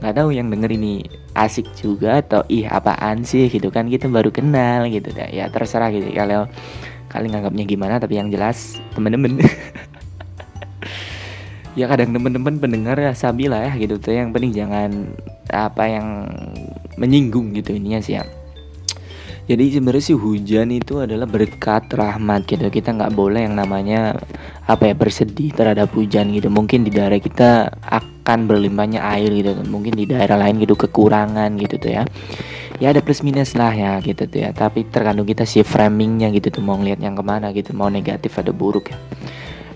Nggak 0.01 0.13
tahu 0.17 0.29
yang 0.33 0.49
denger 0.49 0.71
ini 0.73 1.05
asik 1.37 1.69
juga 1.77 2.23
atau 2.23 2.41
ih 2.49 2.65
apaan 2.65 3.21
sih? 3.21 3.45
gitu 3.51 3.69
kan 3.69 3.91
kita 3.91 4.09
baru 4.09 4.33
kenal 4.33 4.89
gitu 4.89 5.13
ya 5.13 5.51
terserah 5.53 5.93
gitu. 5.93 6.09
Kalau 6.17 6.49
kalian 7.11 7.29
nganggapnya 7.35 7.65
gimana 7.65 7.95
tapi 8.01 8.17
yang 8.17 8.29
jelas 8.33 8.81
temen-temen 8.97 9.41
ya 11.77 11.85
kadang 11.85 12.13
temen-temen 12.15 12.57
pendengar 12.57 12.97
ya 12.97 13.11
sabila 13.13 13.61
ya 13.65 13.73
gitu 13.77 14.01
tuh. 14.01 14.15
Yang 14.15 14.29
penting 14.33 14.51
jangan 14.53 14.89
apa 15.49 15.83
yang 15.89 16.07
menyinggung 16.97 17.53
gitu 17.57 17.73
ininya 17.77 17.99
sih 18.01 18.17
ya. 18.17 18.23
Jadi 19.49 19.73
sebenarnya 19.73 20.13
sih 20.13 20.13
hujan 20.13 20.69
itu 20.69 21.01
adalah 21.01 21.25
berkat 21.25 21.89
rahmat 21.89 22.45
gitu. 22.45 22.69
Kita 22.69 22.93
nggak 22.93 23.17
boleh 23.17 23.49
yang 23.49 23.57
namanya 23.57 24.13
apa 24.69 24.93
ya 24.93 24.93
bersedih 24.93 25.49
terhadap 25.57 25.89
hujan 25.97 26.29
gitu. 26.37 26.53
Mungkin 26.53 26.85
di 26.85 26.93
daerah 26.93 27.17
kita 27.17 27.81
akan 27.81 28.45
berlimpahnya 28.45 29.01
air 29.01 29.33
gitu. 29.33 29.57
Mungkin 29.65 29.97
di 29.97 30.05
daerah 30.05 30.37
lain 30.37 30.61
gitu 30.61 30.77
kekurangan 30.77 31.49
gitu 31.57 31.81
tuh 31.81 31.97
ya. 31.97 32.05
Ya 32.77 32.93
ada 32.93 33.01
plus 33.01 33.25
minus 33.25 33.57
lah 33.57 33.73
ya 33.73 33.97
gitu 34.05 34.29
tuh 34.29 34.37
ya. 34.37 34.53
Tapi 34.53 34.85
tergantung 34.85 35.25
kita 35.25 35.49
sih 35.49 35.65
framingnya 35.65 36.29
gitu 36.29 36.53
tuh 36.53 36.61
mau 36.61 36.77
ngeliat 36.77 37.01
yang 37.01 37.17
ke 37.17 37.25
mana 37.25 37.49
gitu 37.49 37.73
mau 37.73 37.89
negatif 37.89 38.37
atau 38.37 38.53
buruk 38.53 38.93
ya. 38.93 38.97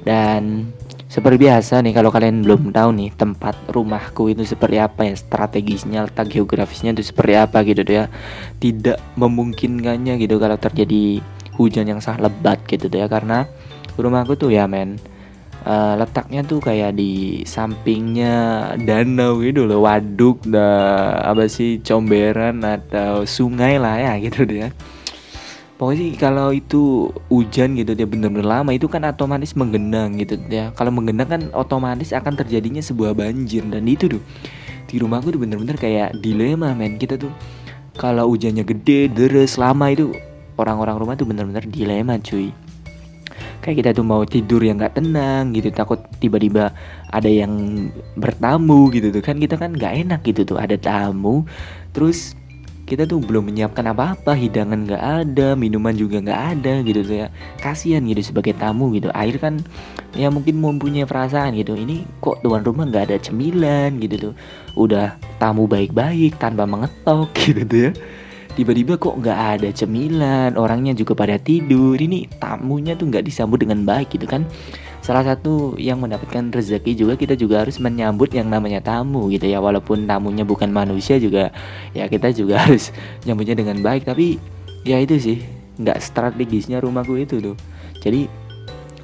Dan 0.06 0.70
seperti 1.14 1.46
biasa 1.46 1.86
nih 1.86 1.94
kalau 1.94 2.10
kalian 2.10 2.42
belum 2.42 2.74
tahu 2.74 2.90
nih 2.98 3.14
tempat 3.14 3.54
rumahku 3.70 4.34
itu 4.34 4.42
seperti 4.50 4.82
apa 4.82 5.06
ya 5.06 5.14
strategisnya 5.14 6.10
letak 6.10 6.34
geografisnya 6.34 6.90
itu 6.98 7.06
seperti 7.06 7.38
apa 7.38 7.62
gitu 7.62 7.86
ya. 7.86 8.10
Tidak 8.58 8.98
memungkinkannya 9.22 10.18
gitu 10.18 10.42
kalau 10.42 10.58
terjadi 10.58 11.22
hujan 11.54 11.86
yang 11.86 12.02
sangat 12.02 12.34
lebat 12.34 12.66
gitu 12.66 12.90
ya 12.90 13.06
karena 13.06 13.46
rumahku 13.94 14.34
tuh 14.34 14.50
ya 14.50 14.66
men 14.66 14.98
uh, 15.70 15.94
letaknya 16.02 16.42
tuh 16.42 16.58
kayak 16.58 16.98
di 16.98 17.46
sampingnya 17.46 18.74
danau 18.82 19.38
gitu 19.46 19.70
loh 19.70 19.86
waduk 19.86 20.42
dah 20.50 21.22
apa 21.30 21.46
sih 21.46 21.78
comberan 21.86 22.66
atau 22.66 23.22
sungai 23.30 23.78
lah 23.78 24.02
ya 24.02 24.14
gitu 24.18 24.50
deh 24.50 24.66
ya 24.66 24.70
pokoknya 25.78 25.98
sih 26.00 26.10
kalau 26.16 26.54
itu 26.54 27.10
hujan 27.34 27.74
gitu 27.74 27.98
dia 27.98 28.06
bener-bener 28.06 28.46
lama 28.46 28.72
itu 28.72 28.86
kan 28.86 29.04
otomatis 29.10 29.58
menggenang 29.58 30.16
gitu 30.22 30.38
ya. 30.48 30.70
Kalau 30.78 30.94
menggenang 30.94 31.30
kan 31.30 31.42
otomatis 31.58 32.14
akan 32.14 32.38
terjadinya 32.38 32.80
sebuah 32.80 33.18
banjir 33.18 33.66
dan 33.68 33.84
itu 33.90 34.08
tuh 34.08 34.24
di 34.88 35.02
rumahku 35.02 35.34
tuh 35.34 35.42
bener-bener 35.42 35.76
kayak 35.76 36.14
dilema 36.22 36.78
men. 36.78 37.02
Kita 37.02 37.18
tuh 37.18 37.34
kalau 37.98 38.30
hujannya 38.30 38.62
gede 38.62 39.10
deres 39.10 39.58
lama 39.58 39.90
itu 39.90 40.14
orang-orang 40.62 40.96
rumah 41.02 41.16
tuh 41.18 41.26
bener-bener 41.26 41.66
dilema 41.66 42.22
cuy. 42.22 42.54
Kayak 43.64 43.76
kita 43.80 43.90
tuh 43.96 44.06
mau 44.06 44.22
tidur 44.28 44.60
yang 44.60 44.76
nggak 44.78 45.00
tenang 45.00 45.56
gitu 45.56 45.72
takut 45.72 46.04
tiba-tiba 46.20 46.76
ada 47.10 47.32
yang 47.32 47.88
bertamu 48.20 48.94
gitu 48.94 49.10
tuh. 49.10 49.24
Kan 49.26 49.42
kita 49.42 49.58
kan 49.58 49.74
nggak 49.74 50.06
enak 50.06 50.22
gitu 50.22 50.46
tuh 50.46 50.62
ada 50.62 50.78
tamu 50.78 51.48
terus 51.94 52.38
kita 52.84 53.08
tuh 53.08 53.24
belum 53.24 53.48
menyiapkan 53.48 53.96
apa-apa 53.96 54.36
hidangan 54.36 54.84
nggak 54.84 55.04
ada 55.04 55.56
minuman 55.56 55.96
juga 55.96 56.20
nggak 56.20 56.42
ada 56.60 56.74
gitu 56.84 57.00
tuh 57.08 57.16
ya 57.24 57.28
kasihan 57.64 58.04
gitu 58.04 58.20
sebagai 58.20 58.52
tamu 58.60 58.92
gitu. 58.92 59.08
Air 59.16 59.40
kan 59.40 59.64
ya 60.14 60.28
mungkin 60.28 60.60
mempunyai 60.60 61.08
perasaan 61.08 61.56
gitu 61.56 61.80
ini 61.80 62.04
kok 62.20 62.44
tuan 62.44 62.62
rumah 62.62 62.84
nggak 62.88 63.12
ada 63.12 63.18
cemilan? 63.24 63.96
gitu 64.04 64.16
tuh. 64.30 64.34
Udah 64.76 65.16
tamu 65.40 65.64
baik-baik 65.64 66.36
tanpa 66.38 66.68
mengetok 66.68 67.32
gitu 67.44 67.62
tuh 67.64 67.80
ya. 67.88 67.92
Tiba-tiba 68.54 69.02
kok 69.02 69.18
nggak 69.18 69.40
ada 69.58 69.70
cemilan 69.74 70.54
orangnya 70.60 70.94
juga 70.94 71.18
pada 71.18 71.42
tidur 71.42 71.98
ini 71.98 72.30
tamunya 72.38 72.94
tuh 72.94 73.10
nggak 73.10 73.26
disambut 73.26 73.66
dengan 73.66 73.82
baik 73.82 74.14
gitu 74.14 74.30
kan 74.30 74.46
salah 75.04 75.28
satu 75.28 75.76
yang 75.76 76.00
mendapatkan 76.00 76.48
rezeki 76.56 76.96
juga 76.96 77.14
kita 77.20 77.36
juga 77.36 77.60
harus 77.60 77.76
menyambut 77.76 78.32
yang 78.32 78.48
namanya 78.48 78.80
tamu 78.80 79.28
gitu 79.28 79.52
ya. 79.52 79.60
Walaupun 79.60 80.08
tamunya 80.08 80.48
bukan 80.48 80.72
manusia 80.72 81.20
juga 81.20 81.52
ya 81.92 82.08
kita 82.08 82.32
juga 82.32 82.58
harus 82.64 82.96
nyambutnya 83.28 83.60
dengan 83.60 83.84
baik. 83.84 84.08
Tapi 84.08 84.40
ya 84.88 84.98
itu 85.04 85.20
sih 85.20 85.38
nggak 85.78 86.00
strategisnya 86.00 86.80
rumahku 86.80 87.20
itu 87.20 87.44
tuh. 87.44 87.60
Jadi 88.00 88.32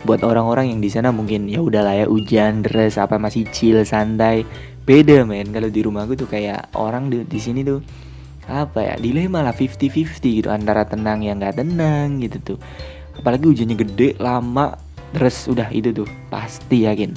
buat 0.08 0.24
orang-orang 0.24 0.72
yang 0.72 0.80
di 0.80 0.88
sana 0.88 1.12
mungkin 1.12 1.52
ya 1.52 1.60
udahlah 1.60 1.92
ya 1.92 2.06
hujan 2.08 2.64
deras 2.64 2.96
apa 2.96 3.20
masih 3.20 3.44
chill 3.52 3.84
santai. 3.84 4.48
Beda 4.88 5.28
men. 5.28 5.52
Kalau 5.52 5.68
di 5.68 5.84
rumahku 5.84 6.16
tuh 6.16 6.32
kayak 6.32 6.72
orang 6.80 7.12
di, 7.12 7.28
di 7.28 7.40
sini 7.44 7.62
tuh 7.68 7.84
apa 8.50 8.82
ya 8.82 8.96
dilema 8.98 9.46
lah 9.46 9.54
50-50 9.54 10.42
gitu 10.42 10.50
antara 10.50 10.82
tenang 10.88 11.22
yang 11.22 11.44
nggak 11.44 11.60
tenang 11.60 12.24
gitu 12.24 12.56
tuh. 12.56 12.60
Apalagi 13.20 13.52
hujannya 13.52 13.76
gede 13.76 14.16
lama 14.16 14.80
terus 15.14 15.50
udah 15.50 15.70
itu 15.74 15.94
tuh 15.94 16.08
pasti 16.30 16.86
yakin. 16.86 17.14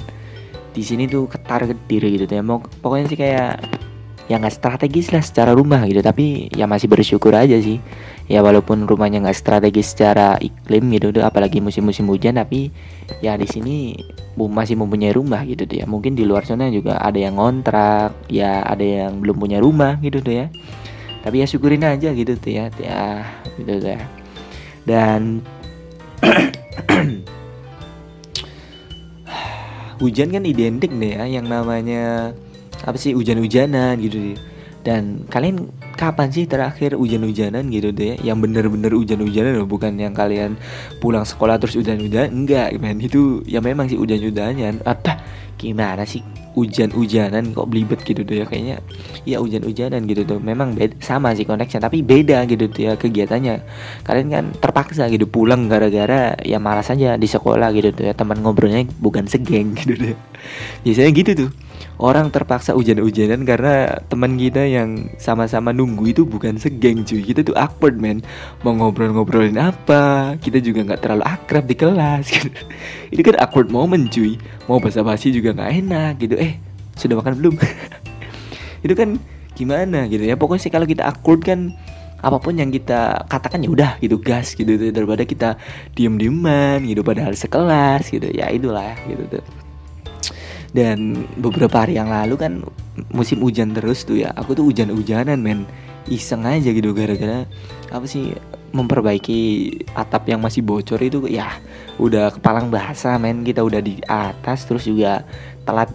Di 0.73 0.81
sini 0.81 1.05
tuh 1.05 1.29
ketar 1.29 1.69
ketir 1.69 2.01
gitu 2.09 2.25
ya. 2.25 2.41
Mau 2.41 2.61
pokoknya 2.81 3.05
sih 3.09 3.19
kayak 3.19 3.61
ya 4.31 4.39
nggak 4.39 4.55
strategis 4.55 5.11
lah 5.13 5.21
secara 5.21 5.53
rumah 5.53 5.85
gitu. 5.85 6.01
Tapi 6.01 6.49
ya 6.53 6.65
masih 6.65 6.89
bersyukur 6.89 7.37
aja 7.37 7.53
sih. 7.61 7.77
Ya 8.25 8.39
walaupun 8.39 8.87
rumahnya 8.87 9.21
nggak 9.21 9.37
strategis 9.37 9.93
secara 9.93 10.39
iklim 10.41 10.89
gitu 10.95 11.13
tuh 11.13 11.21
apalagi 11.21 11.61
musim-musim 11.61 12.09
hujan. 12.09 12.41
Tapi 12.41 12.73
ya 13.21 13.37
di 13.37 13.45
sini 13.45 13.93
masih 14.33 14.73
mempunyai 14.81 15.13
rumah 15.13 15.45
gitu 15.45 15.69
tuh 15.69 15.77
ya. 15.83 15.85
Mungkin 15.85 16.17
di 16.17 16.25
luar 16.25 16.47
sana 16.49 16.73
juga 16.73 16.97
ada 16.97 17.21
yang 17.21 17.37
ngontrak 17.37 18.17
ya 18.33 18.65
ada 18.65 18.81
yang 18.81 19.21
belum 19.21 19.37
punya 19.37 19.61
rumah 19.61 20.01
gitu 20.01 20.25
tuh 20.25 20.33
ya. 20.41 20.47
Tapi 21.21 21.39
ya 21.39 21.47
syukurin 21.47 21.85
aja 21.85 22.11
gitu 22.11 22.33
tuh 22.35 22.51
ya 22.51 22.65
ya 22.81 23.21
gitu 23.61 23.77
tuh 23.77 23.93
ya. 23.93 24.01
Dan 24.83 25.45
hujan 30.01 30.33
kan 30.33 30.43
identik 30.45 30.89
deh 30.93 31.17
ya 31.17 31.25
yang 31.27 31.45
namanya 31.45 32.33
apa 32.83 32.97
sih 32.97 33.13
hujan-hujanan 33.13 33.99
gitu 34.01 34.33
deh. 34.33 34.39
Dan 34.83 35.23
kalian 35.31 35.71
kapan 35.93 36.29
sih 36.33 36.49
terakhir 36.49 36.97
hujan-hujanan 36.97 37.69
gitu 37.69 37.93
deh? 37.93 38.17
Ya? 38.19 38.33
Yang 38.33 38.37
bener-bener 38.49 38.91
hujan-hujanan 38.91 39.53
loh, 39.61 39.69
bukan 39.69 39.95
yang 39.95 40.11
kalian 40.11 40.59
pulang 40.99 41.23
sekolah 41.23 41.61
terus 41.61 41.77
hujan-hujan 41.79 42.33
enggak, 42.33 42.75
men. 42.81 42.99
Itu 42.99 43.45
ya 43.47 43.63
memang 43.63 43.87
sih 43.87 43.97
hujan-hujanan. 43.97 44.83
Apa? 44.83 45.21
Gimana 45.53 46.03
sih 46.03 46.19
hujan-hujanan? 46.57 47.55
Kok 47.55 47.67
belibet 47.71 48.03
gitu 48.03 48.27
tuh 48.27 48.43
ya? 48.43 48.45
Kayaknya 48.49 48.83
ya 49.23 49.39
hujan-hujanan 49.39 50.03
gitu 50.09 50.27
tuh. 50.27 50.39
Memang 50.43 50.75
beda, 50.75 50.99
sama 50.99 51.31
sih 51.37 51.47
konteksnya 51.47 51.79
tapi 51.79 52.03
beda 52.03 52.43
gitu 52.51 52.67
tuh 52.67 52.81
ya 52.89 52.93
kegiatannya. 52.99 53.63
Kalian 54.03 54.27
kan 54.27 54.45
terpaksa 54.59 55.07
gitu 55.07 55.29
pulang 55.29 55.71
gara-gara 55.71 56.35
ya 56.43 56.59
malas 56.59 56.91
aja 56.91 57.15
di 57.15 57.27
sekolah 57.29 57.71
gitu 57.71 57.95
tuh 57.95 58.11
ya. 58.11 58.13
Teman 58.17 58.43
ngobrolnya 58.43 58.83
bukan 58.99 59.29
segeng 59.29 59.71
gitu 59.77 59.95
tuh 59.95 60.17
biasanya 60.83 61.11
gitu 61.15 61.31
tuh 61.39 61.49
orang 62.01 62.33
terpaksa 62.33 62.73
hujan-hujanan 62.73 63.45
karena 63.45 64.01
teman 64.09 64.33
kita 64.39 64.65
yang 64.65 65.13
sama-sama 65.21 65.69
nunggu 65.69 66.09
itu 66.09 66.21
bukan 66.25 66.57
segeng 66.57 67.05
cuy. 67.05 67.21
Kita 67.21 67.45
tuh 67.45 67.53
awkward 67.53 68.01
man 68.01 68.25
mau 68.65 68.73
ngobrol-ngobrolin 68.73 69.59
apa? 69.59 70.33
Kita 70.41 70.57
juga 70.63 70.81
nggak 70.87 71.01
terlalu 71.03 71.23
akrab 71.27 71.65
di 71.69 71.75
kelas 71.77 72.25
gitu. 72.33 72.49
Ini 73.13 73.21
kan 73.21 73.35
awkward 73.43 73.69
moment 73.69 74.09
cuy. 74.09 74.39
Mau 74.65 74.81
basa-basi 74.81 75.29
juga 75.29 75.53
nggak 75.53 75.71
enak 75.85 76.13
gitu. 76.21 76.35
Eh 76.39 76.57
sudah 76.97 77.19
makan 77.19 77.33
belum? 77.37 77.55
Itu 78.85 78.93
kan 78.97 79.21
gimana 79.53 80.09
gitu 80.09 80.25
ya? 80.25 80.33
Pokoknya 80.33 80.61
sih 80.65 80.73
kalau 80.73 80.89
kita 80.89 81.05
awkward 81.05 81.45
kan 81.45 81.71
apa 82.23 82.39
pun 82.39 82.55
yang 82.55 82.71
kita 82.71 83.27
katakan 83.29 83.61
ya 83.61 83.69
udah 83.69 83.91
gitu. 84.01 84.17
Gas 84.17 84.57
gitu. 84.57 84.75
Daripada 84.89 85.23
kita 85.29 85.61
diem 85.93 86.17
dieman 86.17 86.81
gitu. 86.89 87.05
Padahal 87.05 87.37
sekelas 87.37 88.09
gitu. 88.09 88.33
Ya 88.33 88.49
itulah 88.49 88.97
gitu 89.05 89.39
tuh 89.39 89.62
dan 90.73 91.29
beberapa 91.37 91.85
hari 91.85 92.01
yang 92.01 92.09
lalu 92.09 92.35
kan 92.35 92.65
musim 93.13 93.45
hujan 93.45 93.77
terus 93.77 94.03
tuh 94.03 94.25
ya. 94.25 94.33
Aku 94.33 94.57
tuh 94.57 94.65
hujan-hujanan 94.67 95.37
men. 95.37 95.69
Iseng 96.03 96.43
aja 96.43 96.67
gitu 96.75 96.91
gara-gara 96.91 97.47
apa 97.87 98.03
sih 98.03 98.35
memperbaiki 98.75 99.71
atap 99.95 100.27
yang 100.27 100.43
masih 100.43 100.59
bocor 100.65 100.99
itu 100.99 101.23
ya 101.31 101.61
udah 102.01 102.33
kepalang 102.33 102.73
bahasa 102.73 103.15
men. 103.21 103.45
Kita 103.45 103.61
udah 103.61 103.79
di 103.79 104.01
atas 104.09 104.65
terus 104.65 104.89
juga 104.89 105.23
telat 105.63 105.93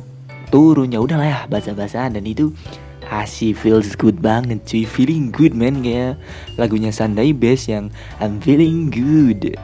turun. 0.55 0.95
Ya 0.95 1.03
udahlah 1.03 1.29
ya 1.29 1.41
bahasa-bahasaan 1.51 2.17
dan 2.17 2.25
itu 2.25 2.55
asih 3.11 3.53
feels 3.53 3.99
good 3.99 4.23
banget 4.23 4.63
cuy. 4.63 4.87
Feeling 4.87 5.35
good 5.35 5.59
man 5.59 5.83
kayak 5.83 6.23
lagunya 6.55 6.95
Sunday 6.95 7.35
Best 7.35 7.67
yang 7.67 7.91
I'm 8.23 8.39
feeling 8.39 8.95
good 8.95 9.59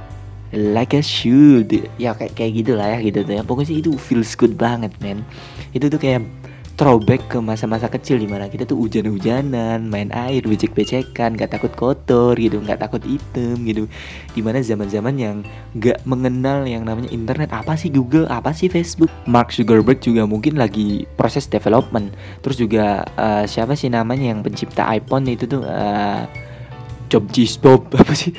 like 0.54 0.94
I 0.94 1.02
should 1.02 1.90
ya 1.98 2.14
kayak 2.14 2.38
kayak 2.38 2.52
gitulah 2.64 2.86
ya 2.86 2.98
gitu 3.02 3.26
tuh 3.26 3.34
ya 3.38 3.42
pokoknya 3.42 3.68
sih 3.74 3.78
itu 3.82 3.90
feels 3.98 4.32
good 4.38 4.54
banget 4.54 4.94
man 5.02 5.26
itu 5.74 5.90
tuh 5.90 5.98
kayak 5.98 6.22
throwback 6.74 7.22
ke 7.30 7.38
masa-masa 7.38 7.86
kecil 7.86 8.18
di 8.18 8.26
mana 8.26 8.50
kita 8.50 8.66
tuh 8.66 8.74
hujan-hujanan, 8.78 9.86
main 9.86 10.10
air, 10.10 10.42
becek-becekan, 10.42 11.38
gak 11.38 11.54
takut 11.54 11.70
kotor 11.78 12.34
gitu, 12.34 12.58
gak 12.66 12.82
takut 12.82 12.98
hitam 13.06 13.62
gitu. 13.62 13.86
Di 14.34 14.42
mana 14.42 14.58
zaman-zaman 14.58 15.14
yang 15.14 15.36
gak 15.78 16.02
mengenal 16.02 16.66
yang 16.66 16.82
namanya 16.82 17.14
internet, 17.14 17.54
apa 17.54 17.78
sih 17.78 17.94
Google, 17.94 18.26
apa 18.26 18.50
sih 18.50 18.66
Facebook. 18.66 19.10
Mark 19.30 19.54
Zuckerberg 19.54 20.02
juga 20.02 20.26
mungkin 20.26 20.58
lagi 20.58 21.06
proses 21.14 21.46
development. 21.46 22.10
Terus 22.42 22.58
juga 22.58 23.06
uh, 23.14 23.46
siapa 23.46 23.78
sih 23.78 23.90
namanya 23.90 24.34
yang 24.34 24.42
pencipta 24.42 24.82
iPhone 24.90 25.30
itu 25.30 25.46
tuh 25.46 25.62
uh, 25.62 26.26
Job 27.06 27.30
Bob 27.62 27.86
apa 28.02 28.14
sih? 28.18 28.34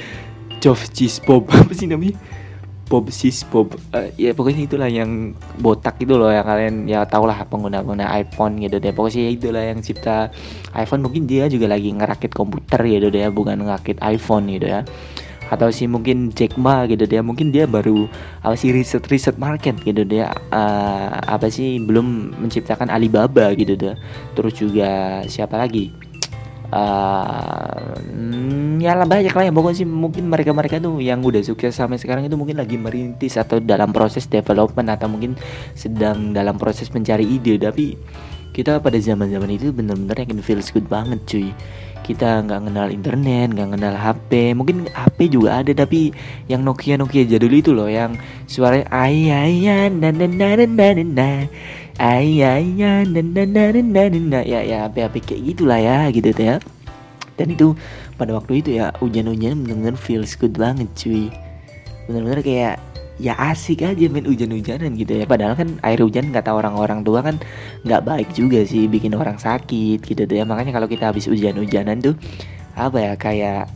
Job 0.65 0.81
Bob 1.29 1.45
apa 1.53 1.77
sih 1.77 1.86
namanya? 1.86 2.17
Bob 2.86 3.10
sis 3.10 3.41
Bob 3.45 3.77
uh, 3.98 4.10
ya 4.17 4.34
pokoknya 4.34 4.65
itulah 4.69 4.89
yang 4.89 5.34
botak 5.62 5.98
itu 6.01 6.13
loh 6.17 6.29
yang 6.29 6.45
kalian 6.45 6.75
ya 6.86 7.01
tau 7.05 7.25
lah 7.25 7.41
pengguna 7.45 7.86
pengguna 7.86 8.10
iPhone 8.17 8.57
gitu 8.62 8.81
deh. 8.81 8.89
Pokoknya 8.89 9.29
itulah 9.29 9.62
yang 9.62 9.86
cipta 9.86 10.34
iPhone. 10.73 11.06
Mungkin 11.06 11.30
dia 11.30 11.45
juga 11.49 11.69
lagi 11.69 11.93
ngerakit 11.93 12.34
komputer 12.34 12.82
gitu 12.86 13.13
deh 13.13 13.30
bukan 13.30 13.62
ngerakit 13.62 14.01
iPhone 14.01 14.49
gitu 14.49 14.69
ya. 14.69 14.82
Atau 15.54 15.69
sih 15.69 15.86
mungkin 15.86 16.34
Jack 16.34 16.58
Ma 16.58 16.89
gitu 16.89 17.06
dia 17.06 17.21
mungkin 17.21 17.54
dia 17.54 17.69
baru 17.69 18.10
apa 18.41 18.58
sih 18.58 18.73
riset 18.73 19.06
riset 19.06 19.38
market 19.38 19.78
gitu 19.86 20.01
dia 20.01 20.34
uh, 20.49 21.13
apa 21.30 21.45
sih 21.54 21.78
belum 21.78 22.38
menciptakan 22.41 22.89
Alibaba 22.89 23.54
gitu 23.54 23.78
deh. 23.78 23.97
Terus 24.34 24.54
juga 24.58 25.21
siapa 25.30 25.62
lagi 25.62 26.05
uh, 26.71 27.93
ya 28.82 28.93
lah 28.93 29.08
banyak 29.10 29.34
lah 29.34 29.43
ya 29.49 29.54
pokoknya 29.54 29.78
sih. 29.84 29.88
Mungkin 29.88 30.30
mereka-mereka 30.30 30.82
tuh 30.82 31.01
yang 31.01 31.21
udah 31.21 31.41
sukses 31.41 31.73
sampai 31.75 31.97
sekarang 31.97 32.25
itu 32.25 32.38
mungkin 32.38 32.58
lagi 32.62 32.78
merintis 32.78 33.38
atau 33.38 33.62
dalam 33.62 33.89
proses 33.93 34.25
development 34.30 34.89
atau 34.93 35.10
mungkin 35.10 35.34
sedang 35.78 36.34
dalam 36.34 36.56
proses 36.56 36.89
mencari 36.93 37.25
ide. 37.25 37.58
Tapi 37.62 37.97
kita 38.56 38.80
pada 38.80 38.95
zaman-zaman 38.95 39.51
itu 39.51 39.75
bener-bener 39.75 40.15
yakin 40.23 40.39
feels 40.39 40.71
good 40.71 40.88
banget 40.88 41.19
cuy. 41.28 41.49
Kita 42.06 42.45
nggak 42.45 42.69
kenal 42.69 42.93
internet 42.93 43.49
nggak 43.58 43.69
kenal 43.73 43.95
HP 43.97 44.54
mungkin 44.54 44.86
HP 44.93 45.34
juga 45.34 45.65
ada 45.65 45.73
tapi 45.73 46.13
yang 46.45 46.62
Nokia 46.62 47.01
Nokia 47.01 47.25
jadul 47.25 47.49
itu 47.49 47.73
loh 47.73 47.89
yang 47.89 48.13
suaranya 48.45 48.86
ayah 48.93 49.89
dan 49.89 50.21
dan 50.21 50.38
dan 50.38 50.69
dan 50.78 51.10
dan 51.17 51.49
ayah 51.99 52.60
dan 53.08 53.31
ya 54.43 54.60
ya 54.62 54.77
HP 54.88 54.95
HP 54.99 55.15
kayak 55.23 55.41
gitulah 55.53 55.79
ya 55.79 55.97
gitu 56.12 56.29
ya. 56.36 56.60
Dan 57.36 57.51
itu 57.51 57.75
pada 58.15 58.31
waktu 58.36 58.63
itu 58.63 58.79
ya 58.79 58.95
hujan-hujan 59.03 59.67
bener-bener 59.67 59.95
feels 59.99 60.36
good 60.39 60.55
banget 60.55 60.88
cuy. 60.95 61.27
Bener-bener 62.08 62.39
kayak 62.43 62.75
ya 63.15 63.31
asik 63.39 63.84
aja 63.84 64.12
main 64.12 64.27
hujan-hujanan 64.27 64.95
gitu 64.95 65.19
ya. 65.19 65.25
Padahal 65.27 65.55
kan 65.55 65.79
air 65.84 65.99
hujan 65.99 66.31
kata 66.31 66.51
orang-orang 66.51 67.03
tua 67.03 67.23
kan 67.23 67.39
nggak 67.84 68.01
baik 68.03 68.29
juga 68.36 68.63
sih 68.63 68.88
bikin 68.88 69.15
orang 69.15 69.39
sakit 69.39 70.03
gitu 70.03 70.23
tuh 70.27 70.36
ya. 70.36 70.43
Makanya 70.47 70.75
kalau 70.75 70.88
kita 70.88 71.12
habis 71.12 71.27
hujan-hujanan 71.27 71.99
tuh 72.03 72.15
apa 72.75 72.97
ya 72.99 73.13
kayak 73.15 73.71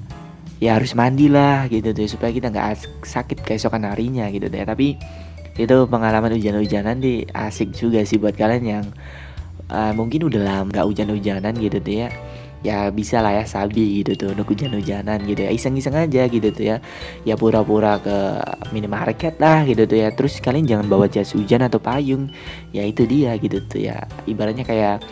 ya 0.60 0.76
harus 0.76 0.92
mandi 0.92 1.32
lah 1.32 1.72
gitu 1.72 1.96
tuh 1.96 2.08
supaya 2.08 2.36
kita 2.36 2.52
nggak 2.52 2.84
sakit 3.08 3.48
keesokan 3.48 3.88
harinya 3.88 4.28
gitu 4.28 4.52
deh 4.52 4.60
tapi 4.68 5.00
itu 5.60 5.76
pengalaman 5.92 6.32
hujan-hujanan 6.40 7.04
di 7.04 7.28
asik 7.36 7.76
juga 7.76 8.08
sih 8.08 8.16
buat 8.16 8.32
kalian 8.40 8.64
yang 8.64 8.86
uh, 9.68 9.92
mungkin 9.92 10.32
udah 10.32 10.40
lama 10.40 10.72
nggak 10.72 10.88
hujan-hujanan 10.88 11.52
gitu 11.60 11.84
tuh 11.84 12.08
ya. 12.08 12.10
Ya 12.60 12.92
bisa 12.92 13.24
lah 13.24 13.40
ya 13.40 13.48
sabi 13.48 14.04
gitu 14.04 14.20
tuh 14.20 14.36
untuk 14.36 14.52
hujan-hujanan 14.52 15.24
gitu 15.28 15.48
ya. 15.48 15.52
Iseng-iseng 15.52 15.96
aja 15.96 16.28
gitu 16.32 16.48
tuh 16.52 16.66
ya. 16.76 16.78
Ya 17.24 17.36
pura-pura 17.36 18.00
ke 18.00 18.40
minimarket 18.72 19.40
lah 19.40 19.64
gitu 19.68 19.84
tuh 19.84 20.00
ya. 20.00 20.12
Terus 20.16 20.40
kalian 20.40 20.68
jangan 20.68 20.88
bawa 20.88 21.08
jas 21.12 21.32
hujan 21.36 21.64
atau 21.64 21.80
payung. 21.80 22.32
Ya 22.76 22.84
itu 22.84 23.04
dia 23.08 23.36
gitu 23.40 23.60
tuh 23.68 23.84
ya. 23.84 24.08
Ibaratnya 24.28 24.64
kayak 24.64 25.04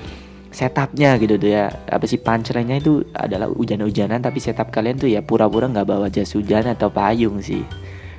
setupnya 0.52 1.16
gitu 1.20 1.40
tuh 1.40 1.52
ya. 1.56 1.72
Apa 1.92 2.04
sih 2.04 2.20
punchline 2.20 2.84
itu 2.84 3.04
adalah 3.16 3.48
hujan-hujanan 3.52 4.24
tapi 4.24 4.44
setup 4.44 4.72
kalian 4.72 5.00
tuh 5.00 5.08
ya 5.08 5.24
pura-pura 5.24 5.72
nggak 5.72 5.88
bawa 5.88 6.12
jas 6.12 6.36
hujan 6.36 6.68
atau 6.68 6.92
payung 6.92 7.40
sih. 7.40 7.64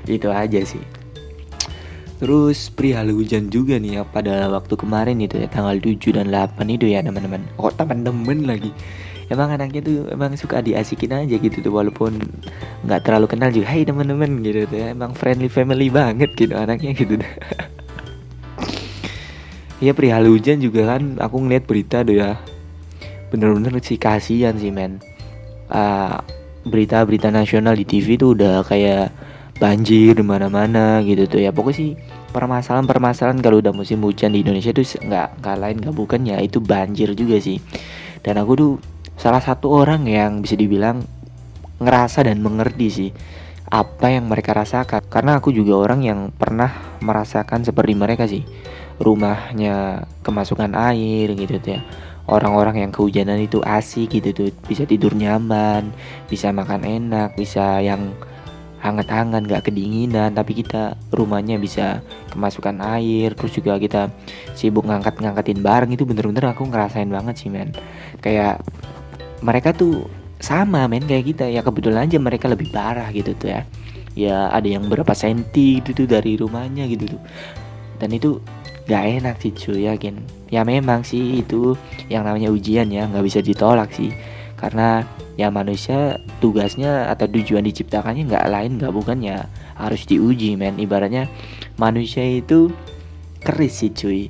Itu 0.09 0.33
aja 0.33 0.65
sih 0.65 1.08
Terus 2.19 2.75
perihal 2.75 3.15
hujan 3.15 3.47
juga 3.47 3.79
nih 3.79 3.99
ya 3.99 4.03
pada 4.03 4.51
waktu 4.51 4.75
kemarin 4.75 5.23
itu 5.23 5.39
ya 5.39 5.47
tanggal 5.47 5.79
7 5.79 6.19
dan 6.19 6.27
8 6.35 6.67
itu 6.67 6.91
ya 6.91 6.99
teman-teman. 6.99 7.47
Oh 7.63 7.71
teman-teman 7.71 8.43
lagi? 8.43 8.75
Emang 9.31 9.55
anaknya 9.55 9.85
tuh 9.85 10.11
emang 10.11 10.35
suka 10.35 10.59
diasikin 10.59 11.15
aja 11.15 11.37
gitu 11.39 11.63
tuh 11.63 11.71
walaupun 11.71 12.19
nggak 12.83 13.07
terlalu 13.07 13.27
kenal 13.31 13.55
juga. 13.55 13.71
Hai 13.71 13.87
teman-teman 13.87 14.43
gitu 14.43 14.67
tuh 14.67 14.79
ya. 14.83 14.87
emang 14.91 15.15
friendly 15.15 15.47
family 15.47 15.87
banget 15.95 16.35
gitu 16.35 16.59
anaknya 16.59 16.93
gitu. 16.95 17.17
Ya 19.79 19.95
perihal 19.95 20.27
hujan 20.27 20.59
juga 20.59 20.91
kan 20.91 21.23
aku 21.23 21.39
ngeliat 21.39 21.71
berita 21.71 22.03
tuh 22.03 22.19
ya. 22.19 22.35
Bener-bener 23.31 23.79
sih 23.79 23.95
kasihan 23.95 24.59
sih 24.59 24.75
men. 24.75 24.99
Uh, 25.71 26.19
berita-berita 26.67 27.31
nasional 27.31 27.79
di 27.79 27.87
TV 27.87 28.19
tuh 28.19 28.35
udah 28.35 28.67
kayak 28.67 29.15
banjir 29.59 30.15
di 30.15 30.25
mana-mana 30.25 31.03
gitu 31.03 31.27
tuh 31.27 31.43
ya. 31.43 31.51
Pokoknya 31.51 31.77
sih 31.77 31.91
permasalahan-permasalahan 32.31 33.43
kalau 33.43 33.59
udah 33.59 33.75
musim 33.75 33.99
hujan 34.07 34.33
di 34.33 34.47
Indonesia 34.47 34.71
tuh 34.71 34.87
nggak 34.87 35.43
nggak 35.43 35.57
lain 35.59 35.77
nggak 35.83 35.95
bukan 35.95 36.21
ya 36.25 36.39
itu 36.39 36.63
banjir 36.63 37.13
juga 37.19 37.43
sih. 37.43 37.59
Dan 38.23 38.39
aku 38.39 38.53
tuh 38.55 38.73
salah 39.19 39.43
satu 39.43 39.75
orang 39.75 40.07
yang 40.07 40.41
bisa 40.41 40.55
dibilang 40.55 41.03
ngerasa 41.83 42.27
dan 42.27 42.39
mengerti 42.39 42.87
sih 42.89 43.11
apa 43.69 44.15
yang 44.15 44.31
mereka 44.31 44.55
rasakan. 44.55 45.03
Karena 45.11 45.43
aku 45.43 45.51
juga 45.51 45.77
orang 45.77 46.01
yang 46.07 46.21
pernah 46.31 46.99
merasakan 47.03 47.67
seperti 47.67 47.93
mereka 47.99 48.25
sih. 48.31 48.47
Rumahnya 48.99 50.07
kemasukan 50.23 50.75
air 50.75 51.35
gitu 51.35 51.59
tuh 51.59 51.79
ya. 51.79 51.83
Orang-orang 52.29 52.85
yang 52.85 52.93
kehujanan 52.93 53.41
itu 53.41 53.59
asik 53.65 54.21
gitu 54.21 54.31
tuh. 54.37 54.49
Bisa 54.67 54.85
tidur 54.87 55.17
nyaman 55.17 55.91
bisa 56.29 56.53
makan 56.53 56.85
enak 56.85 57.35
bisa 57.35 57.81
yang 57.81 58.13
hangat-hangat 58.79 59.43
gak 59.51 59.71
kedinginan 59.71 60.31
tapi 60.39 60.55
kita 60.55 60.95
rumahnya 61.11 61.59
bisa 61.59 61.99
kemasukan 62.31 62.79
air 62.79 63.35
terus 63.35 63.51
juga 63.59 63.75
kita 63.79 64.11
sibuk 64.55 64.87
ngangkat-ngangkatin 64.87 65.59
barang 65.59 65.91
itu 65.91 66.07
bener-bener 66.07 66.47
aku 66.55 66.71
ngerasain 66.71 67.11
banget 67.11 67.35
sih 67.43 67.51
men. 67.51 67.75
Kayak 68.23 68.63
mereka 69.43 69.75
tuh 69.75 70.07
sama 70.39 70.87
men 70.87 71.03
kayak 71.07 71.27
kita. 71.35 71.51
Ya 71.51 71.67
kebetulan 71.67 72.07
aja 72.07 72.19
mereka 72.23 72.47
lebih 72.47 72.71
parah 72.71 73.11
gitu 73.11 73.35
tuh 73.35 73.51
ya. 73.51 73.63
Ya 74.15 74.51
ada 74.51 74.67
yang 74.67 74.87
berapa 74.87 75.15
senti 75.15 75.83
gitu 75.83 76.05
tuh 76.05 76.07
dari 76.07 76.39
rumahnya 76.39 76.87
gitu 76.87 77.19
tuh. 77.19 77.23
Dan 77.99 78.15
itu 78.15 78.39
gak 78.87 79.05
enak 79.23 79.37
sih 79.43 79.51
cuy 79.51 79.91
yakin. 79.91 80.23
Ya 80.55 80.63
memang 80.63 81.03
sih 81.03 81.43
itu 81.43 81.75
yang 82.07 82.23
namanya 82.23 82.55
ujian 82.55 82.87
ya. 82.95 83.11
Nggak 83.11 83.27
bisa 83.27 83.39
ditolak 83.43 83.91
sih 83.91 84.15
karena 84.59 85.07
ya 85.39 85.55
manusia 85.55 86.19
tugasnya 86.43 87.07
atau 87.15 87.31
tujuan 87.31 87.63
diciptakannya 87.63 88.27
nggak 88.27 88.47
lain 88.51 88.71
nggak 88.83 88.91
bukan 88.91 89.19
ya 89.23 89.47
harus 89.79 90.03
diuji 90.05 90.59
men. 90.59 90.83
Ibaratnya 90.83 91.31
manusia 91.79 92.27
itu 92.27 92.75
keris 93.39 93.87
sih 93.87 93.95
cuy. 93.95 94.23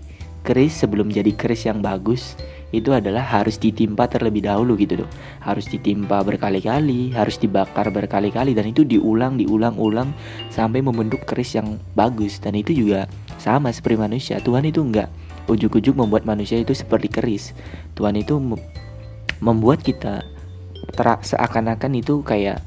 Keris 0.45 0.85
sebelum 0.85 1.09
jadi 1.12 1.33
keris 1.33 1.64
yang 1.69 1.81
bagus 1.81 2.37
itu 2.69 2.93
adalah 2.93 3.25
harus 3.25 3.57
ditimpa 3.57 4.05
terlebih 4.12 4.45
dahulu 4.45 4.77
gitu 4.77 5.05
loh. 5.05 5.11
Harus 5.41 5.64
ditimpa 5.73 6.21
berkali-kali 6.21 7.17
harus 7.17 7.41
dibakar 7.41 7.88
berkali-kali 7.88 8.53
dan 8.53 8.69
itu 8.69 8.85
diulang 8.85 9.41
diulang-ulang 9.41 10.12
sampai 10.53 10.85
membentuk 10.85 11.25
keris 11.25 11.57
yang 11.57 11.81
bagus. 11.97 12.37
Dan 12.37 12.53
itu 12.61 12.77
juga 12.77 13.09
sama 13.41 13.73
seperti 13.73 13.97
manusia. 13.97 14.37
Tuhan 14.45 14.69
itu 14.69 14.85
enggak 14.85 15.09
ujuk-ujuk 15.49 15.97
membuat 15.97 16.29
manusia 16.29 16.61
itu 16.61 16.77
seperti 16.77 17.09
keris. 17.09 17.57
Tuhan 17.97 18.21
itu 18.21 18.37
membuat 19.38 19.83
kita 19.83 20.22
seakan-akan 20.98 21.92
itu 21.98 22.22
kayak 22.27 22.59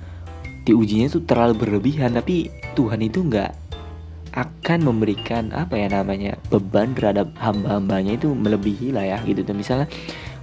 diujinya 0.63 1.09
itu 1.09 1.19
terlalu 1.25 1.57
berlebihan 1.57 2.15
tapi 2.15 2.53
Tuhan 2.77 3.01
itu 3.01 3.25
enggak 3.25 3.51
akan 4.31 4.87
memberikan 4.87 5.51
apa 5.51 5.75
ya 5.75 5.91
namanya 5.91 6.39
beban 6.47 6.95
terhadap 6.95 7.27
hamba-hambanya 7.35 8.15
itu 8.15 8.31
melebihi 8.31 8.95
lah 8.95 9.03
ya 9.03 9.17
gitu 9.27 9.43
tuh. 9.43 9.55
Misalnya 9.55 9.91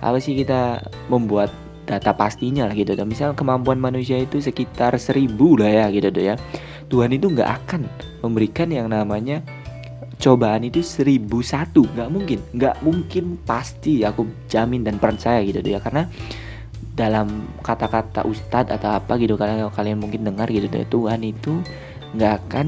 apa 0.05 0.21
sih 0.21 0.37
kita 0.37 0.85
membuat 1.09 1.49
data 1.89 2.13
pastinya 2.13 2.69
lah 2.69 2.77
gitu 2.77 2.93
tuh. 2.93 3.09
Misal 3.09 3.33
kemampuan 3.33 3.81
manusia 3.81 4.21
itu 4.21 4.45
sekitar 4.45 4.93
seribu 5.01 5.57
lah 5.57 5.73
ya 5.73 5.85
gitu 5.89 6.13
tuh 6.13 6.21
ya. 6.21 6.35
Tuhan 6.93 7.17
itu 7.17 7.33
nggak 7.33 7.51
akan 7.65 7.89
memberikan 8.21 8.69
yang 8.69 8.93
namanya 8.93 9.41
cobaan 10.19 10.67
itu 10.67 10.83
seribu 10.83 11.41
satu. 11.41 11.87
Nggak 11.87 12.11
mungkin. 12.11 12.39
Nggak 12.53 12.77
mungkin 12.83 13.25
pasti 13.47 14.03
aku 14.03 14.27
jamin 14.51 14.83
dan 14.83 14.99
percaya 14.99 15.41
gitu 15.47 15.63
ya 15.63 15.79
karena 15.79 16.11
dalam 16.99 17.47
kata-kata 17.63 18.27
ustadz 18.27 18.75
atau 18.75 18.99
apa 18.99 19.15
gitu 19.23 19.39
kalian 19.39 19.71
kalian 19.71 20.03
mungkin 20.03 20.27
dengar 20.27 20.51
gitu 20.51 20.67
tuh 20.67 20.83
Tuhan 20.91 21.23
itu 21.23 21.63
nggak 22.19 22.33
akan 22.45 22.67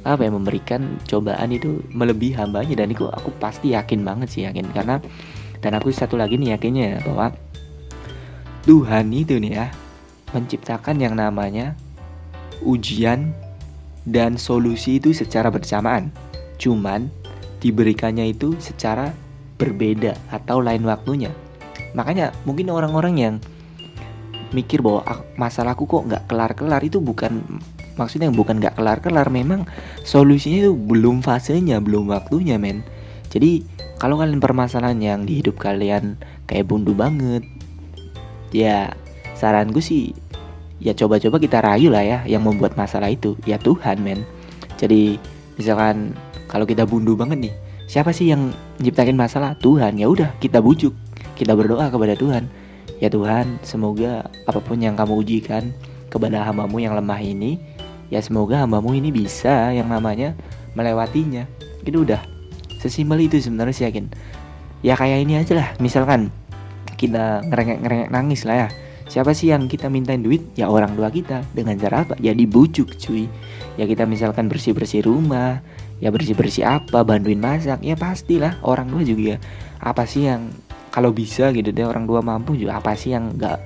apa 0.00 0.24
ya 0.24 0.32
memberikan 0.32 0.96
cobaan 1.04 1.52
itu 1.52 1.84
melebihi 1.92 2.34
hambanya. 2.40 2.84
Dan 2.84 2.96
itu 2.96 3.06
aku 3.06 3.30
pasti 3.36 3.76
yakin 3.76 4.00
banget 4.00 4.28
sih 4.32 4.42
yakin. 4.48 4.72
Karena 4.72 4.96
dan 5.60 5.76
aku 5.76 5.92
satu 5.92 6.16
lagi 6.16 6.40
nih 6.40 6.56
yakinnya 6.56 7.04
bahwa 7.04 7.36
Tuhan 8.64 9.12
itu 9.12 9.36
nih 9.36 9.52
ya 9.56 9.66
menciptakan 10.32 10.96
yang 11.00 11.16
namanya 11.16 11.76
ujian 12.64 13.32
dan 14.08 14.40
solusi 14.40 14.96
itu 14.96 15.12
secara 15.12 15.52
bersamaan 15.52 16.08
cuman 16.60 17.08
diberikannya 17.64 18.28
itu 18.28 18.52
secara 18.60 19.16
berbeda 19.56 20.16
atau 20.28 20.60
lain 20.60 20.84
waktunya. 20.84 21.32
Makanya 21.96 22.36
mungkin 22.44 22.68
orang-orang 22.68 23.14
yang 23.16 23.34
mikir 24.52 24.82
bahwa 24.82 25.02
ah, 25.06 25.20
masalahku 25.38 25.86
kok 25.86 26.06
nggak 26.10 26.24
kelar-kelar 26.26 26.82
itu 26.82 26.98
bukan 26.98 27.42
maksudnya 27.94 28.32
bukan 28.32 28.58
nggak 28.58 28.74
kelar-kelar 28.78 29.28
memang 29.30 29.68
solusinya 30.02 30.66
itu 30.68 30.72
belum 30.74 31.22
fasenya 31.24 31.78
belum 31.78 32.10
waktunya 32.10 32.58
men. 32.58 32.82
Jadi 33.30 33.62
kalau 34.00 34.18
kalian 34.18 34.42
permasalahan 34.42 34.98
yang 34.98 35.20
di 35.22 35.44
hidup 35.44 35.60
kalian 35.60 36.18
kayak 36.50 36.66
buntu 36.66 36.96
banget 36.96 37.46
ya 38.50 38.90
saranku 39.38 39.78
sih 39.78 40.10
ya 40.82 40.96
coba-coba 40.96 41.38
kita 41.38 41.62
rayu 41.62 41.92
lah 41.92 42.02
ya 42.02 42.18
yang 42.26 42.42
membuat 42.42 42.74
masalah 42.74 43.12
itu. 43.12 43.38
Ya 43.46 43.60
Tuhan 43.60 44.02
men. 44.02 44.26
Jadi 44.80 45.20
misalkan 45.60 46.16
kalau 46.50 46.66
kita 46.66 46.82
bundu 46.82 47.14
banget 47.14 47.46
nih 47.46 47.54
siapa 47.86 48.10
sih 48.10 48.34
yang 48.34 48.50
menciptakan 48.82 49.14
masalah? 49.14 49.54
Tuhan. 49.62 49.94
Ya 49.94 50.10
udah 50.10 50.34
kita 50.42 50.58
bujuk. 50.58 50.90
Kita 51.38 51.54
berdoa 51.54 51.86
kepada 51.86 52.18
Tuhan. 52.18 52.50
Ya 52.98 53.06
Tuhan 53.06 53.62
semoga 53.62 54.26
apa 54.50 54.58
pun 54.58 54.82
yang 54.82 54.98
kamu 54.98 55.22
ujikan 55.22 55.70
kepada 56.10 56.42
hambamu 56.42 56.82
yang 56.82 56.92
lemah 56.98 57.22
ini 57.22 57.56
ya 58.10 58.18
semoga 58.18 58.66
hambamu 58.66 58.98
ini 58.98 59.14
bisa 59.14 59.70
yang 59.70 59.86
namanya 59.86 60.34
melewatinya. 60.74 61.46
Itu 61.86 62.02
udah. 62.02 62.18
Sesimpel 62.82 63.30
itu 63.30 63.38
sebenarnya 63.38 63.74
sih 63.74 63.86
yakin. 63.86 64.10
Ya 64.82 64.98
kayak 64.98 65.22
ini 65.22 65.38
aja 65.38 65.54
lah. 65.54 65.68
Misalkan 65.78 66.34
kita 66.98 67.46
ngerengek-ngerengek 67.46 68.10
nangis 68.10 68.42
lah 68.42 68.66
ya. 68.66 68.68
Siapa 69.10 69.34
sih 69.34 69.50
yang 69.50 69.66
kita 69.66 69.90
mintain 69.90 70.22
duit? 70.22 70.42
Ya 70.54 70.66
orang 70.66 70.94
tua 70.98 71.10
kita. 71.10 71.46
Dengan 71.54 71.78
cara 71.78 72.06
apa? 72.06 72.14
Ya 72.18 72.34
dibujuk 72.34 72.94
cuy. 72.98 73.26
Ya 73.78 73.86
kita 73.86 74.06
misalkan 74.06 74.46
bersih-bersih 74.50 75.06
rumah 75.06 75.62
ya 76.00 76.08
bersih-bersih 76.08 76.64
apa 76.64 77.04
bantuin 77.04 77.38
masak? 77.38 77.84
Ya 77.84 77.94
pastilah 77.94 78.56
orang 78.64 78.88
tua 78.88 79.04
juga 79.04 79.36
apa 79.80 80.08
sih 80.08 80.26
yang 80.26 80.48
kalau 80.90 81.14
bisa 81.14 81.52
gitu 81.54 81.70
deh 81.70 81.86
orang 81.86 82.08
tua 82.08 82.20
mampu 82.24 82.58
juga 82.58 82.82
apa 82.82 82.96
sih 82.98 83.14
yang 83.14 83.36
nggak 83.36 83.58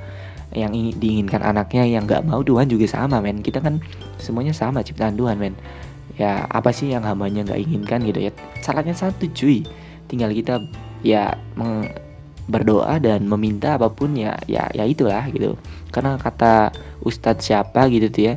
yang 0.55 0.71
diinginkan 0.75 1.43
anaknya 1.43 1.83
yang 1.87 2.07
nggak 2.07 2.23
mau 2.27 2.43
Tuhan 2.43 2.67
juga 2.71 2.87
sama 2.91 3.19
men. 3.23 3.41
Kita 3.41 3.63
kan 3.63 3.81
semuanya 4.19 4.55
sama 4.55 4.83
ciptaan 4.83 5.15
Tuhan 5.15 5.39
men. 5.39 5.55
Ya 6.15 6.47
apa 6.51 6.71
sih 6.71 6.95
yang 6.95 7.03
hambanya 7.07 7.43
nggak 7.47 7.61
inginkan 7.65 8.03
gitu 8.07 8.31
ya? 8.31 8.31
Salahnya 8.63 8.95
satu 8.95 9.27
cuy. 9.35 9.67
Tinggal 10.07 10.31
kita 10.31 10.61
ya 11.03 11.35
meng, 11.59 11.91
berdoa 12.47 13.01
dan 13.01 13.25
meminta 13.25 13.81
apa 13.81 13.89
pun 13.89 14.15
ya 14.15 14.37
ya 14.47 14.69
ya 14.75 14.85
itulah 14.87 15.27
gitu. 15.31 15.59
Karena 15.91 16.19
kata 16.19 16.71
Ustadz 17.03 17.51
siapa 17.51 17.91
gitu 17.91 18.07
tuh 18.11 18.23
ya 18.31 18.35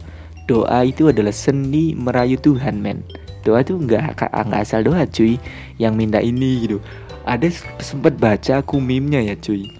doa 0.47 0.79
itu 0.87 1.11
adalah 1.11 1.35
seni 1.35 1.91
merayu 1.91 2.39
Tuhan 2.39 2.79
men 2.79 3.03
doa 3.47 3.63
tuh 3.63 3.79
nggak 3.79 4.19
nggak 4.19 4.59
asal 4.59 4.83
doa 4.83 5.07
cuy. 5.07 5.39
Yang 5.79 5.93
minta 5.95 6.19
ini 6.19 6.67
gitu. 6.67 6.83
Ada 7.23 7.47
sempat 7.79 8.19
baca 8.19 8.59
aku 8.59 8.83
meme 8.83 9.23
ya 9.23 9.35
cuy. 9.39 9.71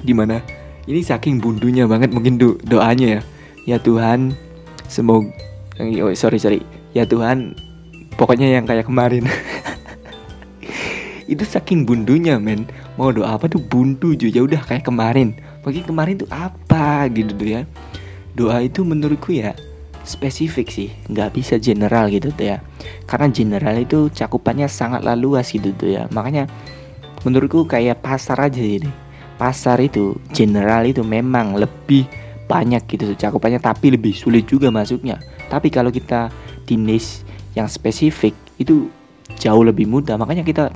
Di 0.00 0.16
mana 0.16 0.40
ini 0.88 1.04
saking 1.04 1.44
bundunya 1.44 1.84
banget 1.84 2.16
mungkin 2.16 2.40
do 2.40 2.56
doanya 2.64 3.20
ya. 3.20 3.22
Ya 3.64 3.76
Tuhan 3.76 4.32
semoga 4.88 5.28
oh, 5.80 6.16
sorry 6.16 6.40
sorry. 6.40 6.64
Ya 6.96 7.04
Tuhan 7.04 7.52
pokoknya 8.16 8.48
yang 8.48 8.64
kayak 8.64 8.88
kemarin. 8.88 9.28
Itu 11.32 11.44
saking 11.44 11.84
bundunya 11.84 12.40
men. 12.40 12.64
Mau 12.96 13.12
doa 13.12 13.36
apa 13.36 13.52
tuh 13.52 13.60
buntu 13.60 14.16
juga 14.16 14.32
ya 14.32 14.42
udah 14.48 14.60
kayak 14.64 14.88
kemarin. 14.88 15.36
Bagi 15.64 15.84
kemarin 15.84 16.20
tuh 16.20 16.28
apa 16.32 17.08
gitu 17.12 17.36
tuh 17.36 17.48
ya. 17.48 17.62
Doa 18.34 18.66
itu 18.66 18.82
menurutku 18.82 19.30
ya 19.30 19.54
spesifik 20.04 20.68
sih 20.68 20.88
nggak 21.10 21.34
bisa 21.34 21.54
general 21.56 22.08
gitu 22.12 22.30
tuh 22.32 22.56
ya. 22.56 22.58
Karena 23.08 23.28
general 23.32 23.76
itu 23.80 24.12
cakupannya 24.12 24.68
sangatlah 24.68 25.16
luas 25.16 25.50
gitu 25.50 25.72
tuh 25.74 25.96
ya. 25.96 26.06
Makanya 26.12 26.48
menurutku 27.24 27.64
kayak 27.64 28.04
pasar 28.04 28.38
aja 28.38 28.60
ini. 28.60 28.88
Pasar 29.34 29.82
itu 29.82 30.14
general 30.30 30.86
itu 30.86 31.02
memang 31.02 31.58
lebih 31.58 32.06
banyak 32.44 32.84
gitu 32.86 33.16
cakupannya 33.16 33.58
tapi 33.58 33.90
lebih 33.90 34.12
sulit 34.12 34.46
juga 34.46 34.68
masuknya. 34.68 35.18
Tapi 35.48 35.72
kalau 35.72 35.88
kita 35.88 36.28
di 36.68 36.76
niche 36.76 37.24
yang 37.56 37.66
spesifik 37.66 38.36
itu 38.60 38.88
jauh 39.40 39.64
lebih 39.64 39.88
mudah. 39.88 40.20
Makanya 40.20 40.44
kita 40.44 40.70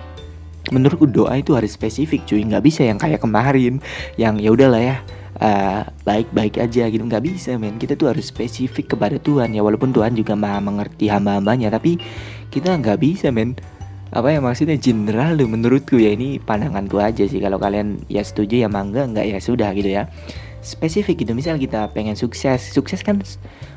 menurutku 0.72 1.08
doa 1.08 1.36
itu 1.38 1.54
harus 1.54 1.76
spesifik 1.76 2.24
cuy. 2.24 2.42
Nggak 2.44 2.64
bisa 2.64 2.82
yang 2.84 2.98
kayak 2.98 3.20
kemarin 3.22 3.80
yang 4.16 4.40
ya 4.40 4.50
udahlah 4.52 4.80
ya 4.80 4.96
uh, 5.42 5.82
baik-baik 6.04 6.58
aja 6.58 6.86
gitu. 6.90 7.02
Nggak 7.02 7.24
bisa 7.24 7.56
men. 7.58 7.78
Kita 7.78 7.94
tuh 7.94 8.14
harus 8.14 8.30
spesifik 8.30 8.94
kepada 8.94 9.16
Tuhan 9.18 9.54
ya. 9.54 9.62
Walaupun 9.62 9.94
Tuhan 9.94 10.14
juga 10.14 10.34
maha 10.34 10.62
mengerti 10.62 11.10
hamba-hambanya 11.10 11.74
tapi 11.74 11.98
kita 12.50 12.74
nggak 12.78 12.98
bisa 13.00 13.30
men. 13.30 13.58
Apa 14.08 14.32
ya 14.32 14.40
maksudnya? 14.40 14.80
General 14.80 15.36
loh 15.36 15.48
menurutku 15.48 16.00
ya. 16.00 16.16
Ini 16.16 16.40
pandanganku 16.42 16.96
aja 16.96 17.28
sih. 17.28 17.40
Kalau 17.40 17.60
kalian 17.60 18.00
ya 18.08 18.24
setuju 18.24 18.64
ya 18.64 18.68
mangga 18.68 19.04
nggak 19.04 19.26
ya 19.28 19.38
sudah 19.38 19.70
gitu 19.76 19.90
ya. 19.92 20.08
Spesifik 20.64 21.22
gitu. 21.22 21.36
Misal 21.36 21.60
kita 21.60 21.92
pengen 21.92 22.16
sukses. 22.16 22.60
Sukses 22.72 23.04
kan 23.04 23.20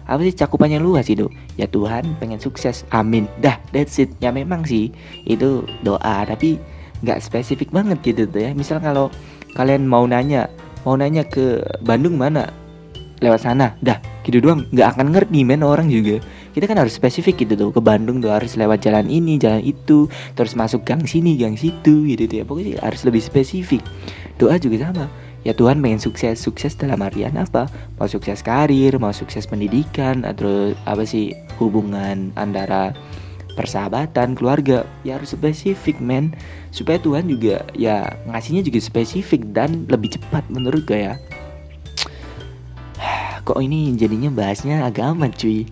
apa 0.07 0.21
sih 0.25 0.33
cakupannya 0.33 0.81
luas 0.81 1.07
itu 1.07 1.29
ya 1.59 1.67
Tuhan 1.67 2.15
pengen 2.17 2.39
sukses. 2.39 2.87
Amin. 2.95 3.27
Dah 3.43 3.59
that's 3.75 3.99
it. 3.99 4.11
Ya 4.23 4.31
memang 4.31 4.63
sih 4.63 4.95
itu 5.27 5.67
doa. 5.83 6.23
Tapi 6.23 6.57
nggak 7.03 7.19
spesifik 7.19 7.69
banget 7.75 7.99
gitu 8.01 8.23
tuh 8.29 8.39
ya. 8.39 8.51
Misal 8.55 8.79
kalau 8.79 9.11
kalian 9.59 9.83
mau 9.83 10.07
nanya 10.07 10.47
mau 10.83 10.97
nanya 10.97 11.25
ke 11.25 11.61
Bandung 11.81 12.17
mana? 12.17 12.49
Lewat 13.21 13.45
sana. 13.45 13.77
Dah 13.85 14.01
gitu 14.25 14.41
doang. 14.41 14.65
Nggak 14.73 14.97
akan 14.97 15.05
ngerti 15.13 15.45
men 15.45 15.61
orang 15.61 15.87
juga. 15.89 16.17
Kita 16.51 16.67
kan 16.67 16.81
harus 16.81 16.97
spesifik 16.97 17.45
gitu 17.45 17.53
tuh. 17.53 17.69
Ke 17.69 17.81
Bandung 17.81 18.19
tuh 18.19 18.33
harus 18.33 18.57
lewat 18.57 18.81
jalan 18.81 19.05
ini 19.07 19.37
jalan 19.37 19.61
itu. 19.61 20.09
Terus 20.33 20.57
masuk 20.57 20.81
gang 20.83 21.05
sini 21.05 21.37
gang 21.37 21.53
situ 21.53 22.05
gitu 22.09 22.25
tuh 22.25 22.37
ya. 22.41 22.43
Pokoknya 22.45 22.81
harus 22.81 23.05
lebih 23.05 23.21
spesifik. 23.21 23.85
Doa 24.41 24.57
juga 24.57 24.89
sama. 24.89 25.05
Ya 25.41 25.57
Tuhan 25.57 25.81
pengen 25.81 25.97
sukses 25.97 26.37
sukses 26.37 26.77
dalam 26.77 27.01
artian 27.01 27.33
apa? 27.33 27.65
Mau 27.97 28.05
sukses 28.05 28.45
karir 28.45 28.93
mau 29.01 29.09
sukses 29.09 29.49
pendidikan 29.49 30.21
atau 30.21 30.77
apa 30.85 31.01
sih 31.01 31.33
hubungan 31.57 32.29
antara 32.37 32.93
persahabatan 33.53 34.33
keluarga. 34.37 34.87
Ya 35.05 35.19
harus 35.19 35.35
spesifik 35.35 35.99
men. 35.99 36.35
Supaya 36.71 36.97
Tuhan 36.99 37.27
juga 37.27 37.65
ya 37.75 38.15
ngasihnya 38.27 38.63
juga 38.65 38.79
spesifik 38.79 39.51
dan 39.51 39.85
lebih 39.91 40.15
cepat 40.17 40.45
menurut 40.47 40.83
gue 40.87 41.11
ya. 41.11 41.15
Kok 43.47 43.59
ini 43.59 43.95
jadinya 43.99 44.31
bahasnya 44.31 44.87
agama 44.87 45.27
cuy? 45.31 45.67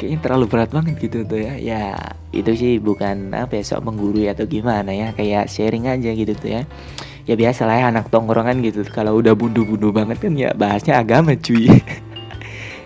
Kayaknya 0.00 0.18
terlalu 0.18 0.44
berat 0.50 0.70
banget 0.74 0.94
gitu 0.98 1.22
tuh 1.26 1.40
ya. 1.40 1.54
Ya 1.58 1.82
itu 2.34 2.50
sih 2.56 2.72
bukan 2.82 3.34
apa 3.36 3.58
ya 3.58 3.62
sok 3.62 3.86
menggurui 3.86 4.30
atau 4.30 4.46
gimana 4.46 4.90
ya. 4.90 5.10
Kayak 5.14 5.50
sharing 5.50 5.88
aja 5.90 6.10
gitu 6.12 6.34
tuh 6.34 6.60
ya. 6.60 6.62
Ya 7.22 7.38
biasa 7.38 7.70
lah 7.70 7.78
ya 7.78 7.84
anak 7.94 8.10
tongkrongan 8.10 8.62
gitu. 8.66 8.82
Kalau 8.90 9.18
udah 9.22 9.34
bundu-bundu 9.38 9.94
banget 9.94 10.18
kan 10.18 10.34
ya 10.34 10.50
bahasnya 10.54 10.98
agama 10.98 11.38
cuy 11.38 11.70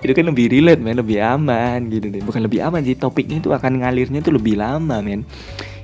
itu 0.06 0.14
kan 0.14 0.26
lebih 0.30 0.46
relate 0.48 0.80
men. 0.80 0.96
Lebih 1.02 1.18
aman 1.20 1.90
gitu 1.90 2.06
deh. 2.08 2.22
Bukan 2.22 2.40
lebih 2.46 2.62
aman 2.62 2.80
sih 2.86 2.94
topiknya 2.94 3.42
itu 3.42 3.50
akan 3.50 3.82
ngalirnya 3.82 4.22
tuh 4.22 4.38
lebih 4.38 4.56
lama 4.56 5.02
men. 5.02 5.26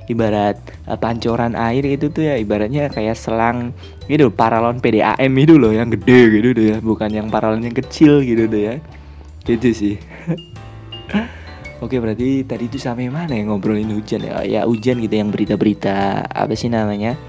Ibarat 0.07 0.59
uh, 0.87 0.99
pancoran 0.99 1.55
air 1.55 1.83
itu 1.87 2.11
tuh 2.11 2.27
ya 2.27 2.35
ibaratnya 2.35 2.91
kayak 2.91 3.15
selang 3.15 3.71
gitu 4.11 4.27
paralon 4.27 4.83
PDAM 4.83 5.31
itu 5.39 5.55
loh 5.55 5.71
yang 5.71 5.87
gede 5.91 6.39
gitu 6.39 6.49
deh 6.55 6.65
ya. 6.75 6.77
Bukan 6.79 7.11
yang 7.11 7.27
paralon 7.27 7.63
yang 7.63 7.75
kecil 7.75 8.23
gitu 8.23 8.47
deh 8.47 8.63
ya. 8.71 8.75
Gitu 9.43 9.69
sih. 9.75 9.95
Oke 11.83 11.99
berarti 11.99 12.47
tadi 12.47 12.71
itu 12.71 12.79
sampai 12.79 13.11
mana 13.11 13.35
ya 13.35 13.43
ngobrolin 13.43 13.91
hujan 13.91 14.23
ya? 14.23 14.39
Ya 14.47 14.61
hujan 14.63 15.03
gitu 15.03 15.19
yang 15.19 15.35
berita-berita 15.35 16.23
apa 16.31 16.55
sih 16.55 16.71
namanya? 16.71 17.19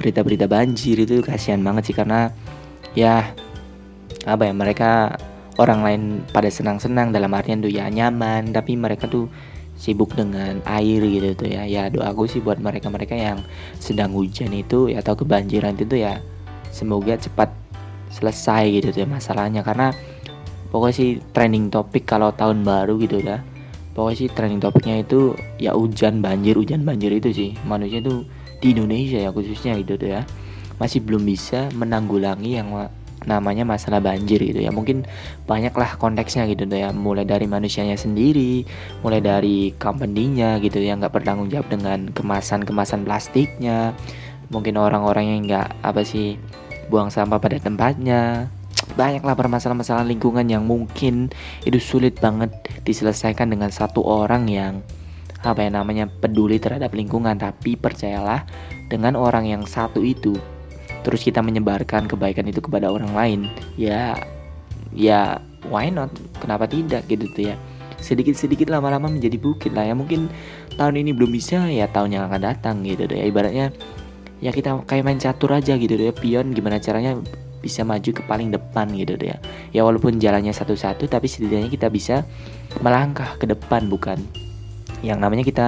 Berita-berita 0.00 0.48
banjir 0.48 1.04
itu 1.04 1.20
kasihan 1.20 1.60
banget 1.60 1.92
sih 1.92 1.96
karena 1.96 2.32
ya 2.96 3.36
apa 4.24 4.48
ya 4.48 4.52
mereka 4.56 5.20
orang 5.60 5.80
lain 5.84 6.02
pada 6.32 6.48
senang-senang 6.48 7.12
dalam 7.12 7.32
artian 7.36 7.60
tuh 7.60 7.68
ya 7.68 7.88
nyaman 7.92 8.52
tapi 8.56 8.76
mereka 8.78 9.04
tuh 9.04 9.28
sibuk 9.76 10.14
dengan 10.14 10.62
air 10.64 11.02
gitu 11.02 11.34
tuh 11.34 11.48
ya. 11.50 11.66
Ya 11.66 11.88
doaku 11.92 12.30
sih 12.30 12.40
buat 12.40 12.62
mereka-mereka 12.62 13.12
yang 13.18 13.42
sedang 13.82 14.14
hujan 14.14 14.54
itu 14.54 14.88
ya 14.92 15.02
atau 15.02 15.18
kebanjiran 15.18 15.74
itu 15.76 15.98
ya 15.98 16.22
semoga 16.72 17.18
cepat 17.18 17.52
selesai 18.12 18.80
gitu 18.80 18.94
tuh 18.94 19.00
ya 19.04 19.08
masalahnya. 19.08 19.60
Karena 19.66 19.90
pokoknya 20.70 20.94
sih 20.94 21.10
trending 21.34 21.68
topik 21.68 22.08
kalau 22.08 22.32
tahun 22.32 22.64
baru 22.64 22.96
gitu 22.96 23.20
ya 23.20 23.44
pokoknya 23.92 24.16
sih 24.24 24.28
trending 24.32 24.56
topiknya 24.56 25.04
itu 25.04 25.36
ya 25.60 25.76
hujan 25.76 26.24
banjir 26.24 26.56
hujan 26.56 26.86
banjir 26.86 27.12
itu 27.12 27.28
sih. 27.32 27.50
Manusia 27.68 28.00
itu 28.00 28.24
di 28.62 28.72
Indonesia 28.72 29.18
ya 29.20 29.30
khususnya 29.34 29.76
gitu 29.82 29.98
tuh 29.98 30.16
ya 30.16 30.22
masih 30.80 31.04
belum 31.04 31.26
bisa 31.26 31.68
menanggulangi 31.76 32.56
yang 32.56 32.72
namanya 33.24 33.62
masalah 33.66 34.02
banjir 34.02 34.42
gitu 34.42 34.62
ya. 34.62 34.70
Mungkin 34.74 35.06
banyaklah 35.46 35.96
konteksnya 35.98 36.46
gitu 36.50 36.66
ya. 36.70 36.90
Mulai 36.90 37.26
dari 37.26 37.46
manusianya 37.46 37.96
sendiri 37.98 38.66
mulai 39.02 39.22
dari 39.22 39.72
company-nya 39.78 40.58
gitu 40.62 40.82
ya. 40.82 40.98
Nggak 40.98 41.22
bertanggung 41.22 41.50
jawab 41.50 41.70
dengan 41.70 42.10
kemasan-kemasan 42.10 43.06
plastiknya. 43.06 43.94
Mungkin 44.52 44.76
orang-orang 44.76 45.24
yang 45.32 45.40
nggak 45.48 45.68
apa 45.80 46.02
sih 46.04 46.36
buang 46.92 47.08
sampah 47.08 47.40
pada 47.40 47.56
tempatnya. 47.56 48.52
Banyaklah 48.98 49.38
permasalahan-masalah 49.38 50.04
lingkungan 50.04 50.44
yang 50.50 50.66
mungkin 50.66 51.30
itu 51.64 51.78
sulit 51.80 52.18
banget 52.18 52.50
diselesaikan 52.84 53.48
dengan 53.48 53.72
satu 53.72 54.04
orang 54.04 54.50
yang 54.50 54.82
apa 55.42 55.64
ya 55.64 55.70
namanya 55.72 56.06
peduli 56.10 56.60
terhadap 56.60 56.92
lingkungan. 56.92 57.38
Tapi 57.38 57.78
percayalah 57.78 58.44
dengan 58.92 59.16
orang 59.16 59.48
yang 59.48 59.62
satu 59.64 60.04
itu 60.04 60.36
terus 61.02 61.26
kita 61.26 61.42
menyebarkan 61.42 62.06
kebaikan 62.06 62.46
itu 62.46 62.62
kepada 62.62 62.90
orang 62.90 63.12
lain 63.14 63.40
ya 63.74 64.14
ya 64.94 65.42
why 65.68 65.90
not? 65.90 66.10
Kenapa 66.42 66.66
tidak 66.66 67.06
gitu 67.06 67.28
tuh 67.30 67.54
ya. 67.54 67.56
Sedikit-sedikit 68.02 68.66
lama-lama 68.66 69.06
menjadi 69.06 69.38
bukit 69.38 69.70
lah 69.74 69.86
ya. 69.86 69.94
Mungkin 69.94 70.26
tahun 70.74 70.98
ini 70.98 71.14
belum 71.14 71.30
bisa 71.30 71.70
ya 71.70 71.86
tahun 71.86 72.18
yang 72.18 72.24
akan 72.26 72.40
datang 72.42 72.82
gitu 72.82 73.06
deh 73.06 73.22
ya. 73.22 73.24
Ibaratnya 73.30 73.66
ya 74.42 74.50
kita 74.50 74.82
kayak 74.90 75.04
main 75.06 75.20
catur 75.22 75.54
aja 75.54 75.78
gitu 75.78 75.94
deh 75.94 76.10
ya. 76.10 76.14
pion 76.14 76.50
gimana 76.50 76.82
caranya 76.82 77.14
bisa 77.62 77.86
maju 77.86 78.10
ke 78.10 78.22
paling 78.26 78.50
depan 78.50 78.90
gitu 78.90 79.14
deh 79.14 79.30
ya. 79.30 79.38
Ya 79.70 79.82
walaupun 79.86 80.18
jalannya 80.18 80.50
satu-satu 80.50 81.06
tapi 81.06 81.30
setidaknya 81.30 81.70
kita 81.70 81.86
bisa 81.86 82.26
melangkah 82.82 83.38
ke 83.38 83.46
depan 83.46 83.86
bukan? 83.86 84.18
Yang 85.02 85.18
namanya 85.18 85.44
kita 85.46 85.66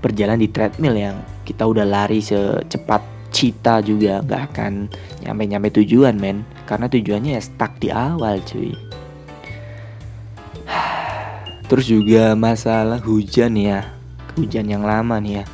berjalan 0.00 0.40
di 0.40 0.48
treadmill 0.48 0.96
yang 0.96 1.16
kita 1.44 1.68
udah 1.68 1.84
lari 1.84 2.22
secepat 2.22 3.17
cita 3.30 3.84
juga 3.84 4.24
nggak 4.24 4.42
akan 4.52 4.72
nyampe-nyampe 5.24 5.68
tujuan 5.82 6.16
men. 6.16 6.46
Karena 6.64 6.88
tujuannya 6.88 7.36
ya 7.36 7.42
stuck 7.42 7.76
di 7.80 7.88
awal 7.92 8.40
cuy. 8.44 8.72
Terus 11.68 11.86
juga 11.86 12.32
masalah 12.32 13.00
hujan 13.04 13.58
ya. 13.58 13.84
Hujan 14.38 14.70
yang 14.70 14.86
lama 14.86 15.20
nih 15.20 15.42
ya. 15.42 15.44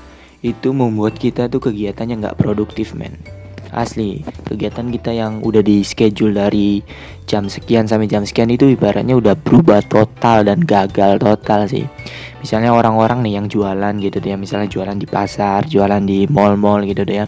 Itu 0.45 0.77
membuat 0.77 1.17
kita 1.17 1.49
tuh 1.49 1.59
kegiatannya 1.59 2.21
nggak 2.21 2.39
produktif 2.39 2.93
men 2.93 3.34
asli 3.75 4.23
kegiatan 4.47 4.89
kita 4.89 5.11
yang 5.11 5.43
udah 5.43 5.61
di 5.61 5.83
schedule 5.83 6.33
dari 6.33 6.81
jam 7.27 7.51
sekian 7.51 7.91
sampai 7.91 8.07
jam 8.07 8.23
sekian 8.23 8.49
itu 8.49 8.71
ibaratnya 8.71 9.19
udah 9.19 9.35
berubah 9.35 9.83
total 9.91 10.47
dan 10.47 10.63
gagal 10.63 11.19
total 11.19 11.67
sih. 11.67 11.85
Misalnya 12.45 12.77
orang-orang 12.77 13.25
nih 13.25 13.41
yang 13.41 13.47
jualan 13.49 13.95
gitu 14.05 14.21
deh 14.21 14.37
misalnya 14.37 14.69
jualan 14.69 15.01
di 15.01 15.09
pasar 15.09 15.65
jualan 15.65 16.05
di 16.05 16.29
mall-mall 16.29 16.85
gitu 16.85 17.01
deh 17.09 17.25
ya 17.25 17.27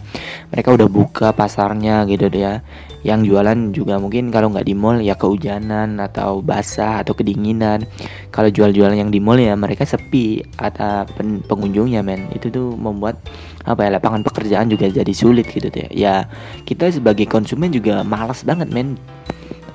mereka 0.53 0.77
udah 0.77 0.85
buka 0.85 1.33
pasarnya 1.33 2.05
gitu 2.05 2.29
deh 2.29 2.45
ya 2.45 2.61
yang 3.07 3.23
jualan 3.23 3.71
juga 3.71 3.95
mungkin 4.03 4.27
kalau 4.35 4.51
nggak 4.51 4.67
di 4.67 4.75
mall 4.75 4.99
ya 4.99 5.15
kehujanan 5.15 5.95
atau 5.95 6.43
basah 6.43 6.99
atau 7.07 7.15
kedinginan. 7.15 7.87
Kalau 8.35 8.51
jual-jualan 8.51 8.99
yang 8.99 9.07
di 9.07 9.23
mall 9.23 9.39
ya 9.39 9.55
mereka 9.55 9.87
sepi 9.87 10.43
atau 10.59 11.07
pengunjungnya 11.47 12.03
men. 12.03 12.27
Itu 12.35 12.51
tuh 12.51 12.75
membuat 12.75 13.15
apa 13.63 13.87
ya 13.87 13.95
lapangan 13.95 14.27
pekerjaan 14.27 14.67
juga 14.67 14.91
jadi 14.91 15.13
sulit 15.15 15.47
gitu 15.47 15.71
deh 15.71 15.87
ya. 15.95 16.27
Kita 16.67 16.91
sebagai 16.91 17.23
konsumen 17.31 17.71
juga 17.71 18.03
malas 18.03 18.43
banget 18.43 18.67
men. 18.75 18.99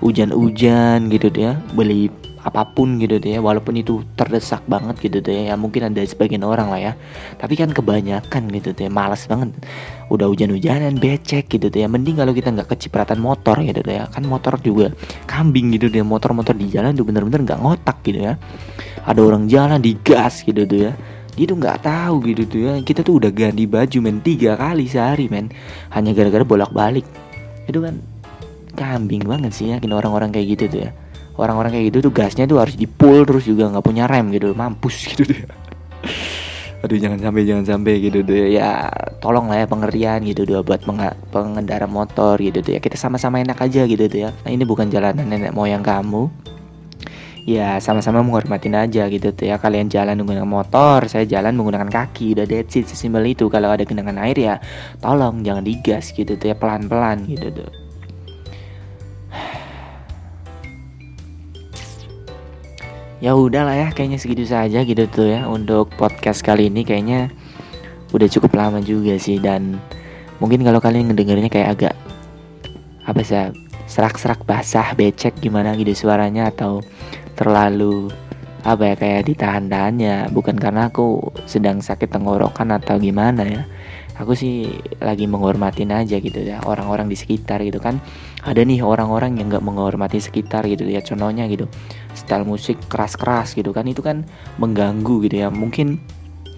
Hujan-hujan 0.04 1.08
gitu 1.08 1.32
ya 1.32 1.56
beli 1.72 2.12
apa 2.42 2.66
pun 2.74 2.98
gitu 2.98 3.22
deh 3.22 3.38
ya 3.38 3.40
walaupun 3.40 3.78
itu 3.78 4.02
terdesak 4.18 4.66
banget 4.66 4.98
gitu 4.98 5.22
deh 5.22 5.46
ya 5.46 5.54
mungkin 5.54 5.86
ada 5.86 6.02
sebagian 6.02 6.42
orang 6.42 6.74
lah 6.74 6.80
ya. 6.90 6.92
Tapi 7.38 7.54
kan 7.54 7.70
kebanyakan 7.70 8.50
gitu 8.50 8.74
deh 8.74 8.90
malas 8.90 9.30
banget. 9.30 9.54
Udah 10.10 10.26
hujan-hujanan 10.26 10.98
becek 10.98 11.46
gitu 11.46 11.70
deh 11.70 11.86
ya. 11.86 11.88
Mending 11.88 12.18
kalau 12.18 12.34
kita 12.34 12.50
nggak 12.50 12.74
kecipratan 12.74 13.22
motor 13.22 13.62
gitu 13.62 13.78
deh 13.86 14.02
ya. 14.02 14.10
Kan 14.10 14.26
motor 14.26 14.58
juga 14.58 14.90
kambing 15.30 15.70
gitu 15.78 15.86
deh 15.86 16.02
motor-motor 16.02 16.58
di 16.58 16.66
jalan 16.66 16.98
tuh 16.98 17.06
bener-bener 17.06 17.46
nggak 17.46 17.60
ngotak 17.62 18.02
gitu 18.02 18.26
ya. 18.26 18.34
Ada 19.06 19.20
orang 19.22 19.46
jalan 19.46 19.78
di 19.78 19.94
gas 20.02 20.42
gitu 20.42 20.66
deh 20.66 20.90
ya. 20.90 20.92
Dia 21.38 21.46
tuh 21.46 21.56
nggak 21.62 21.78
tahu 21.86 22.26
gitu 22.26 22.42
tuh 22.50 22.60
ya. 22.66 22.72
Kita 22.82 23.06
tuh 23.06 23.22
udah 23.22 23.30
ganti 23.30 23.70
baju 23.70 23.98
men 24.02 24.18
tiga 24.18 24.58
kali 24.58 24.90
sehari 24.90 25.30
men. 25.30 25.46
Hanya 25.94 26.10
gara-gara 26.10 26.42
bolak-balik. 26.42 27.06
Itu 27.70 27.86
kan 27.86 28.02
kambing 28.74 29.28
banget 29.28 29.52
sih 29.54 29.70
yakin 29.70 29.92
orang-orang 29.94 30.32
kayak 30.32 30.58
gitu 30.58 30.64
tuh 30.72 30.80
ya 30.88 30.92
orang-orang 31.36 31.78
kayak 31.78 31.86
gitu 31.92 32.10
tuh 32.10 32.12
gasnya 32.12 32.44
tuh 32.44 32.60
harus 32.60 32.76
dipul 32.76 33.24
terus 33.24 33.48
juga 33.48 33.68
nggak 33.72 33.84
punya 33.84 34.04
rem 34.04 34.28
gitu 34.32 34.52
mampus 34.52 34.96
gitu 35.12 35.22
deh 35.24 35.42
aduh 36.82 36.98
jangan 36.98 37.18
sampai 37.22 37.42
jangan 37.46 37.64
sampai 37.64 37.92
gitu 38.02 38.26
deh 38.26 38.58
ya 38.58 38.90
tolong 39.22 39.46
lah 39.46 39.62
ya 39.62 39.66
pengertian 39.70 40.26
gitu 40.26 40.42
deh 40.42 40.58
buat 40.66 40.82
pengendara 41.30 41.86
motor 41.86 42.42
gitu 42.42 42.58
deh 42.58 42.74
ya 42.74 42.80
kita 42.82 42.98
sama-sama 42.98 43.38
enak 43.38 43.54
aja 43.62 43.86
gitu 43.86 44.02
deh 44.10 44.26
ya 44.26 44.30
nah 44.42 44.50
ini 44.50 44.66
bukan 44.66 44.90
jalanan 44.90 45.26
nenek 45.26 45.54
moyang 45.54 45.82
kamu. 45.82 46.26
Ya 47.42 47.74
sama-sama 47.82 48.22
menghormatin 48.22 48.70
aja 48.78 49.10
gitu 49.10 49.34
tuh 49.34 49.50
ya 49.50 49.58
kalian 49.58 49.90
jalan 49.90 50.14
menggunakan 50.14 50.46
motor 50.46 51.10
saya 51.10 51.26
jalan 51.26 51.58
menggunakan 51.58 51.90
kaki. 51.90 52.38
Udah 52.38 52.46
dead 52.46 52.70
it 52.70 52.86
sesimpel 52.86 53.26
itu. 53.26 53.50
Kalau 53.50 53.74
ada 53.74 53.82
genangan 53.82 54.14
air 54.22 54.38
ya 54.38 54.54
tolong 55.02 55.42
jangan 55.42 55.66
digas 55.66 56.14
gitu 56.14 56.38
tuh 56.38 56.46
ya 56.46 56.56
pelan-pelan 56.58 57.26
gitu 57.26 57.50
tuh 57.50 57.81
ya 63.22 63.38
udahlah 63.38 63.78
ya 63.78 63.88
kayaknya 63.94 64.18
segitu 64.18 64.42
saja 64.42 64.82
gitu 64.82 65.06
tuh 65.06 65.30
ya 65.30 65.46
untuk 65.46 65.94
podcast 65.94 66.42
kali 66.42 66.66
ini 66.66 66.82
kayaknya 66.82 67.30
udah 68.10 68.26
cukup 68.26 68.58
lama 68.58 68.82
juga 68.82 69.14
sih 69.14 69.38
dan 69.38 69.78
mungkin 70.42 70.66
kalau 70.66 70.82
kalian 70.82 71.14
ngedengarnya 71.14 71.46
kayak 71.46 71.68
agak 71.78 71.94
apa 73.06 73.22
sih 73.22 73.54
serak-serak 73.86 74.42
basah 74.42 74.90
becek 74.98 75.38
gimana 75.38 75.78
gitu 75.78 75.94
suaranya 75.94 76.50
atau 76.50 76.82
terlalu 77.38 78.10
apa 78.62 78.90
ya 78.90 78.94
kayak 78.98 79.22
ditahan-tahannya 79.30 80.30
bukan 80.30 80.54
karena 80.54 80.90
aku 80.90 81.34
sedang 81.50 81.82
sakit 81.82 82.10
tenggorokan 82.10 82.74
atau 82.74 82.98
gimana 82.98 83.42
ya. 83.42 83.62
Aku 84.20 84.38
sih 84.38 84.70
lagi 85.02 85.26
menghormatin 85.26 85.90
aja 85.90 86.20
gitu 86.22 86.46
ya 86.46 86.62
orang-orang 86.62 87.10
di 87.10 87.18
sekitar 87.18 87.58
gitu 87.66 87.82
kan. 87.82 87.98
Ada 88.46 88.62
nih 88.62 88.86
orang-orang 88.86 89.34
yang 89.40 89.50
nggak 89.50 89.66
menghormati 89.66 90.22
sekitar 90.22 90.62
gitu 90.70 90.86
ya 90.86 91.02
contohnya 91.02 91.50
gitu 91.50 91.66
style 92.22 92.46
musik 92.46 92.78
keras-keras 92.86 93.58
gitu 93.58 93.74
kan 93.74 93.84
itu 93.90 93.98
kan 93.98 94.22
mengganggu 94.62 95.26
gitu 95.26 95.42
ya. 95.42 95.50
Mungkin 95.50 95.98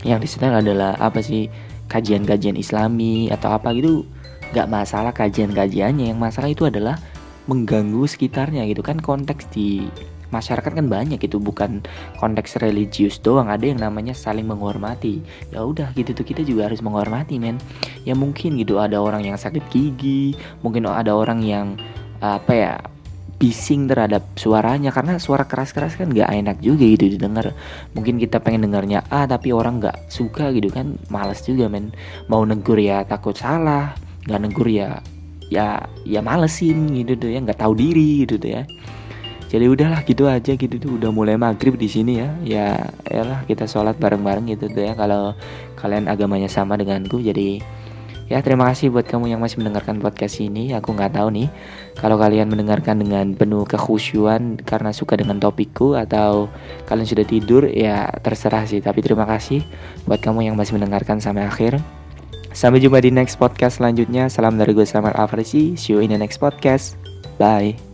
yang 0.04 0.20
di 0.20 0.28
sekitar 0.28 0.60
adalah 0.60 0.94
apa 1.00 1.24
sih 1.24 1.48
kajian-kajian 1.88 2.60
islami 2.60 3.32
atau 3.32 3.56
apa 3.56 3.72
gitu 3.72 4.04
nggak 4.52 4.68
masalah 4.68 5.16
kajian-kajiannya. 5.16 6.12
Yang 6.12 6.20
masalah 6.20 6.48
itu 6.52 6.68
adalah 6.68 7.00
mengganggu 7.48 8.04
sekitarnya 8.04 8.68
gitu 8.68 8.84
kan. 8.84 9.00
Konteks 9.00 9.48
di 9.50 9.88
masyarakat 10.28 10.74
kan 10.74 10.86
banyak 10.90 11.22
itu 11.22 11.38
bukan 11.38 11.80
konteks 12.18 12.58
religius 12.60 13.22
doang. 13.22 13.48
Ada 13.48 13.70
yang 13.72 13.80
namanya 13.80 14.12
saling 14.12 14.44
menghormati. 14.44 15.24
Ya 15.54 15.64
udah 15.64 15.94
gitu 15.96 16.12
tuh 16.12 16.26
kita 16.26 16.42
juga 16.44 16.68
harus 16.68 16.84
menghormati 16.84 17.40
men. 17.40 17.56
Ya 18.04 18.12
mungkin 18.12 18.60
gitu 18.60 18.82
ada 18.82 19.00
orang 19.00 19.24
yang 19.24 19.40
sakit 19.40 19.62
gigi 19.72 20.36
mungkin 20.60 20.84
ada 20.90 21.14
orang 21.14 21.40
yang 21.40 21.78
apa 22.22 22.52
ya 22.52 22.74
bising 23.44 23.84
terhadap 23.84 24.24
suaranya 24.40 24.88
karena 24.88 25.20
suara 25.20 25.44
keras-keras 25.44 26.00
kan 26.00 26.08
nggak 26.08 26.32
enak 26.32 26.56
juga 26.64 26.88
gitu 26.88 27.12
didengar. 27.12 27.52
Mungkin 27.92 28.16
kita 28.16 28.40
pengen 28.40 28.64
dengarnya 28.64 29.04
A 29.12 29.28
tapi 29.28 29.52
orang 29.52 29.84
nggak 29.84 30.08
suka 30.08 30.48
gitu 30.56 30.72
kan. 30.72 30.96
Males 31.12 31.44
juga 31.44 31.68
men. 31.68 31.92
Mau 32.32 32.40
negur 32.48 32.80
ya 32.80 33.04
takut 33.04 33.36
salah 33.36 33.92
nggak 34.24 34.40
negur 34.40 34.64
ya 34.72 35.04
ya 35.52 35.84
ya 36.08 36.24
malesin 36.24 36.88
gitu 36.96 37.20
tuh 37.20 37.28
ya 37.36 37.44
nggak 37.44 37.60
tahu 37.60 37.76
diri 37.76 38.24
gitu 38.24 38.40
tuh 38.40 38.48
ya. 38.48 38.62
Jadi 39.52 39.68
udahlah 39.68 40.00
gitu 40.08 40.24
aja 40.24 40.56
gitu 40.56 40.80
tuh. 40.80 40.96
Udah 40.96 41.12
mulai 41.12 41.36
maghrib 41.36 41.76
di 41.76 41.84
sini 41.84 42.24
ya 42.24 42.32
ya 42.48 43.20
lah 43.28 43.44
kita 43.44 43.68
sholat 43.68 44.00
bareng-bareng 44.00 44.56
gitu 44.56 44.72
tuh 44.72 44.88
ya. 44.88 44.96
Kalau 44.96 45.36
kalian 45.76 46.08
agamanya 46.08 46.48
sama 46.48 46.80
denganku 46.80 47.20
jadi 47.20 47.60
Ya 48.34 48.42
terima 48.42 48.66
kasih 48.66 48.90
buat 48.90 49.06
kamu 49.06 49.30
yang 49.30 49.38
masih 49.38 49.62
mendengarkan 49.62 50.02
podcast 50.02 50.42
ini. 50.42 50.74
Aku 50.74 50.90
nggak 50.90 51.14
tahu 51.14 51.30
nih 51.30 51.46
Kalau 51.94 52.18
kalian 52.18 52.50
mendengarkan 52.50 52.98
dengan 52.98 53.30
penuh 53.38 53.62
kekhusyuan 53.62 54.58
Karena 54.58 54.90
suka 54.90 55.14
dengan 55.14 55.38
topikku 55.38 55.94
Atau 55.94 56.50
kalian 56.90 57.06
sudah 57.06 57.22
tidur 57.22 57.62
Ya 57.70 58.10
terserah 58.26 58.66
sih. 58.66 58.82
Tapi 58.82 59.06
terima 59.06 59.22
kasih 59.22 59.62
Buat 60.10 60.18
kamu 60.18 60.50
yang 60.50 60.58
masih 60.58 60.74
mendengarkan 60.74 61.22
sampai 61.22 61.46
akhir. 61.46 61.78
Sampai 62.50 62.82
jumpa 62.82 62.98
di 62.98 63.14
next 63.14 63.38
podcast 63.38 63.78
selanjutnya. 63.78 64.26
Salam 64.26 64.58
dari 64.58 64.74
gue 64.74 64.82
Samar 64.82 65.14
Afrisi 65.14 65.78
See 65.78 65.94
you 65.94 66.02
in 66.02 66.10
the 66.10 66.18
next 66.18 66.42
podcast. 66.42 66.98
Bye 67.38 67.93